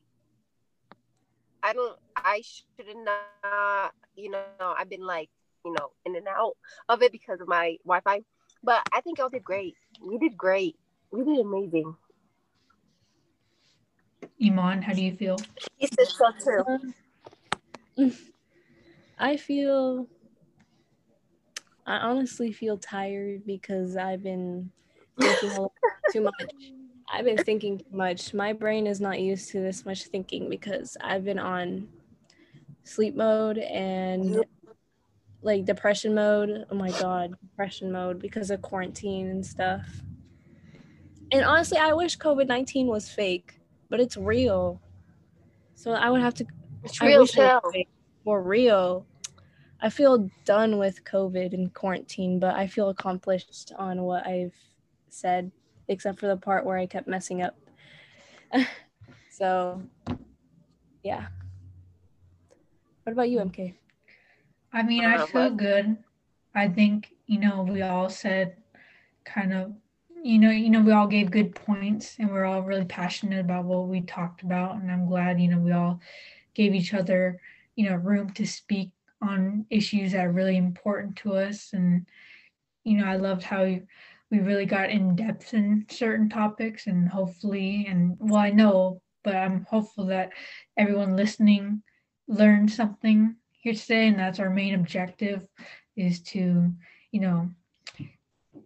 I 1.64 1.74
don't. 1.74 1.97
I 2.16 2.41
should 2.43 2.95
not. 2.97 3.93
You 4.16 4.32
know, 4.32 4.43
I've 4.60 4.89
been 4.89 5.06
like, 5.06 5.30
you 5.66 5.74
know, 5.74 5.91
in 6.06 6.16
and 6.16 6.28
out 6.28 6.58
of 6.89 7.02
it 7.02 7.12
because 7.12 7.39
of 7.41 7.47
my 7.47 7.78
Wi-Fi, 7.86 8.22
but 8.64 8.82
I 8.93 9.01
think 9.01 9.18
y'all 9.18 9.30
did 9.30 9.43
great. 9.43 9.76
We 10.05 10.18
did 10.18 10.38
great. 10.38 10.78
We 11.12 11.24
did 11.24 11.39
amazing. 11.39 11.95
Iman, 14.43 14.82
how 14.82 14.93
do 14.93 15.03
you 15.03 15.16
feel? 15.16 15.38
He 15.78 15.88
said 15.88 16.07
so 16.07 16.32
too. 16.43 16.93
Um, 17.97 18.14
I 19.20 19.38
feel 19.38 20.07
I 21.86 21.97
honestly 21.97 22.51
feel 22.51 22.78
tired 22.78 23.45
because 23.45 23.97
I've 23.97 24.24
been 24.24 24.72
thinking 25.20 25.68
too 26.12 26.22
much 26.22 26.34
I've 27.12 27.26
been 27.26 27.43
thinking 27.43 27.80
too 27.80 27.86
much. 27.91 28.34
My 28.34 28.53
brain 28.53 28.88
is 28.88 29.01
not 29.01 29.20
used 29.20 29.51
to 29.51 29.59
this 29.59 29.86
much 29.86 30.05
thinking 30.05 30.49
because 30.49 30.95
I've 31.01 31.26
been 31.26 31.39
on 31.39 31.89
sleep 32.84 33.16
mode 33.16 33.57
and 33.57 34.45
like 35.42 35.66
depression 35.66 36.14
mode. 36.14 36.66
Oh 36.70 36.76
my 36.76 36.92
god, 36.92 37.34
depression 37.42 37.92
mode 37.92 38.20
because 38.20 38.52
of 38.52 38.62
quarantine 38.62 39.30
and 39.30 39.46
stuff. 39.46 39.86
And 41.32 41.44
honestly, 41.44 41.78
I 41.78 41.94
wish 41.94 42.18
COVID 42.18 42.48
19 42.48 42.88
was 42.88 43.10
fake, 43.10 43.60
but 43.89 44.00
it's 44.00 44.18
real. 44.18 44.82
So 45.76 45.92
I 45.94 46.10
would 46.10 46.22
have 46.22 46.34
to 46.36 46.46
It's 46.84 47.02
I 47.02 47.08
real 47.08 47.26
too. 47.26 47.60
for 48.24 48.42
real. 48.42 49.06
I 49.82 49.89
feel 49.89 50.30
done 50.46 50.78
with 50.78 51.04
COVID 51.06 51.54
and 51.54 51.74
quarantine, 51.74 52.39
but 52.39 52.56
I 52.56 52.68
feel 52.68 52.89
accomplished 52.89 53.72
on 53.80 54.04
what 54.04 54.28
I've 54.28 54.54
said, 55.10 55.52
except 55.88 56.20
for 56.20 56.28
the 56.28 56.38
part 56.38 56.66
where 56.66 56.78
I 56.78 56.86
kept 56.86 57.08
messing 57.08 57.42
up. 57.42 57.58
so, 59.32 59.82
yeah. 61.04 61.28
What 63.04 63.14
about 63.14 63.30
you, 63.32 63.39
MK? 63.39 63.74
I 64.74 64.84
mean, 64.84 65.03
I 65.03 65.17
Uh, 65.17 65.26
feel 65.26 65.41
what? 65.49 65.57
good. 65.57 65.97
I 66.53 66.67
think, 66.67 67.13
you 67.28 67.39
know, 67.39 67.63
we 67.63 67.82
all 67.82 68.09
said 68.09 68.57
kind 69.26 69.53
of, 69.53 69.74
you 70.24 70.38
know, 70.39 70.51
you 70.51 70.69
know, 70.69 70.82
we 70.82 70.91
all 70.91 71.07
gave 71.07 71.32
good 71.32 71.55
points 71.55 72.17
and 72.19 72.30
we're 72.30 72.45
all 72.45 72.61
really 72.61 72.86
passionate 72.86 73.39
about 73.39 73.65
what 73.65 73.88
we 73.88 74.01
talked 74.01 74.43
about. 74.43 74.76
And 74.76 74.91
I'm 74.91 75.07
glad, 75.07 75.41
you 75.41 75.47
know, 75.49 75.59
we 75.59 75.72
all 75.72 75.99
gave 76.53 76.74
each 76.76 76.93
other, 76.93 77.39
you 77.76 77.89
know, 77.89 77.95
room 77.95 78.32
to 78.34 78.45
speak 78.45 78.91
on 79.22 79.65
issues 79.69 80.11
that 80.11 80.26
are 80.26 80.32
really 80.32 80.57
important 80.57 81.15
to 81.17 81.34
us. 81.34 81.74
And, 81.74 82.05
you 82.84 82.97
know, 82.97 83.05
I 83.05 83.15
loved 83.15 83.43
how 83.43 83.63
you, 83.63 83.88
we 84.30 84.39
really 84.39 84.65
got 84.65 84.89
in 84.89 85.15
depth 85.15 85.53
in 85.53 85.86
certain 85.89 86.30
topics 86.30 86.88
and 86.88 87.09
hopefully, 87.09 87.86
and 87.89 88.15
well, 88.19 88.39
I 88.39 88.49
know, 88.51 89.01
but 89.24 89.36
I'm 89.36 89.65
hopeful 89.69 90.05
that 90.07 90.32
everyone 90.78 91.15
listening 91.15 91.84
learned 92.28 92.72
something 92.72 93.36
here 93.62 93.74
today. 93.74 94.07
And 94.07 94.20
that's 94.20 94.39
our 94.39 94.49
main 94.49 94.76
objective 94.76 95.47
is 95.95 96.20
to, 96.22 96.72
you 97.12 97.20
know, 97.20 97.49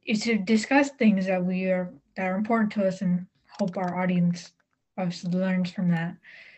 is 0.05 0.21
to 0.21 0.37
discuss 0.37 0.89
things 0.91 1.27
that 1.27 1.43
we 1.43 1.65
are 1.65 1.93
that 2.15 2.25
are 2.25 2.35
important 2.35 2.71
to 2.73 2.87
us 2.87 3.01
and 3.01 3.27
hope 3.47 3.77
our 3.77 4.01
audience 4.01 4.51
obviously 4.97 5.31
learns 5.31 5.69
from 5.69 5.89
that. 5.91 6.15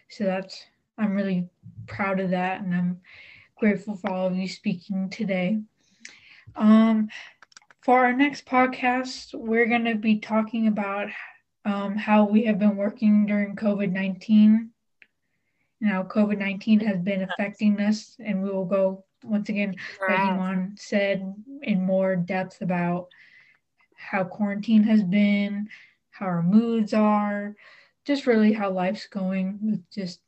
So 0.10 0.24
that's 0.24 0.64
I'm 0.98 1.16
really 1.16 1.50
proud 1.88 2.20
of 2.20 2.30
that 2.32 2.62
and 2.62 2.74
I'm 2.74 3.02
grateful 3.58 3.96
for 3.96 4.12
all 4.12 4.28
of 4.28 4.36
you 4.36 4.48
speaking 4.48 5.10
today. 5.10 5.60
Um 6.56 7.10
for 7.82 8.00
our 8.00 8.12
next 8.12 8.46
podcast, 8.46 9.34
we're 9.34 9.66
going 9.66 9.86
to 9.86 9.96
be 9.96 10.20
talking 10.20 10.68
about 10.68 11.08
um, 11.64 11.96
how 11.96 12.26
we 12.26 12.44
have 12.44 12.60
been 12.60 12.76
working 12.76 13.26
during 13.26 13.56
COVID 13.56 13.94
19 13.94 14.72
and 15.82 15.90
how 15.90 16.04
COVID 16.04 16.38
19 16.38 16.80
has 16.82 17.00
been 17.00 17.24
affecting 17.24 17.80
us. 17.80 18.16
And 18.24 18.44
we 18.44 18.50
will 18.50 18.66
go 18.66 19.04
once 19.24 19.50
again 19.50 19.76
like 20.02 20.20
Iman 20.20 20.76
said, 20.78 21.34
in 21.64 21.84
more 21.84 22.16
depth 22.16 22.62
about 22.62 23.08
how 23.96 24.24
quarantine 24.24 24.84
has 24.84 25.04
been, 25.04 25.70
how 26.12 26.28
our 26.28 26.44
moods 26.44 26.94
are, 26.94 27.56
just 28.06 28.28
really 28.28 28.54
how 28.54 28.72
life's 28.72 29.08
going 29.08 29.60
with 29.62 29.90
just 29.92 30.22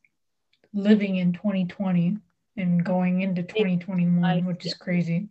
living 0.74 1.18
in 1.18 1.34
2020 1.34 2.18
and 2.58 2.84
going 2.84 3.22
into 3.22 3.42
2021, 3.42 4.46
which 4.46 4.66
is 4.66 4.74
crazy. 4.74 5.30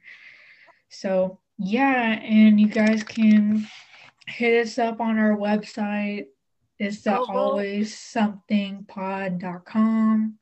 So, 0.88 1.38
yeah, 1.58 2.18
and 2.20 2.58
you 2.58 2.68
guys 2.68 3.02
can 3.02 3.66
hit 4.26 4.66
us 4.66 4.78
up 4.78 5.00
on 5.00 5.18
our 5.18 5.36
website. 5.36 6.26
It's 6.78 7.02
the 7.02 7.10
Go, 7.10 7.26
go. 7.26 7.32
always 7.32 7.98
something 7.98 8.84
pod.com 8.86 10.38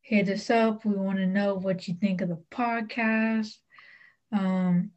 hit 0.00 0.28
us 0.28 0.50
up. 0.50 0.84
We 0.84 0.94
want 0.94 1.18
to 1.18 1.26
know 1.26 1.54
what 1.54 1.88
you 1.88 1.94
think 1.94 2.20
of 2.20 2.28
the 2.28 2.42
podcast. 2.50 3.54
Um, 4.32 4.90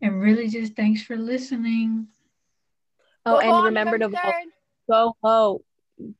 and 0.00 0.20
really 0.22 0.48
just 0.48 0.74
thanks 0.76 1.02
for 1.02 1.16
listening. 1.16 2.06
Oh, 3.26 3.40
Go 3.40 3.56
and 3.56 3.64
remember 3.66 3.98
to 3.98 4.08
November 4.08 4.32
vote. 4.88 4.88
Go 4.88 5.06
third. 5.08 5.14
vote. 5.22 5.64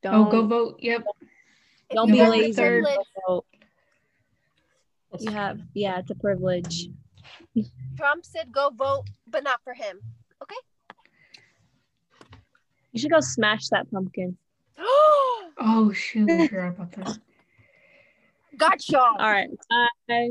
Don't, 0.02 0.14
Oh, 0.14 0.30
go 0.30 0.46
vote. 0.46 0.78
Yep. 0.80 1.04
don't 1.94 2.10
be 2.10 2.20
lazy. 2.26 2.60
3rd. 2.60 2.82
Go 2.84 3.02
vote. 3.28 3.46
You 5.20 5.30
have, 5.30 5.60
yeah, 5.72 5.98
it's 6.00 6.10
a 6.10 6.14
privilege. 6.16 6.88
Trump 7.96 8.24
said 8.26 8.52
go 8.52 8.70
vote, 8.70 9.04
but 9.26 9.44
not 9.44 9.60
for 9.64 9.72
him. 9.72 10.00
You 12.96 13.00
should 13.00 13.10
go 13.10 13.20
smash 13.20 13.68
that 13.68 13.90
pumpkin. 13.90 14.38
Oh 15.58 15.92
shoot, 15.92 16.30
I 16.30 16.48
forgot 16.48 16.68
about 16.68 16.92
that. 16.92 17.18
gotcha. 18.56 18.98
All 18.98 19.16
right. 19.18 19.48
Bye. 20.08 20.30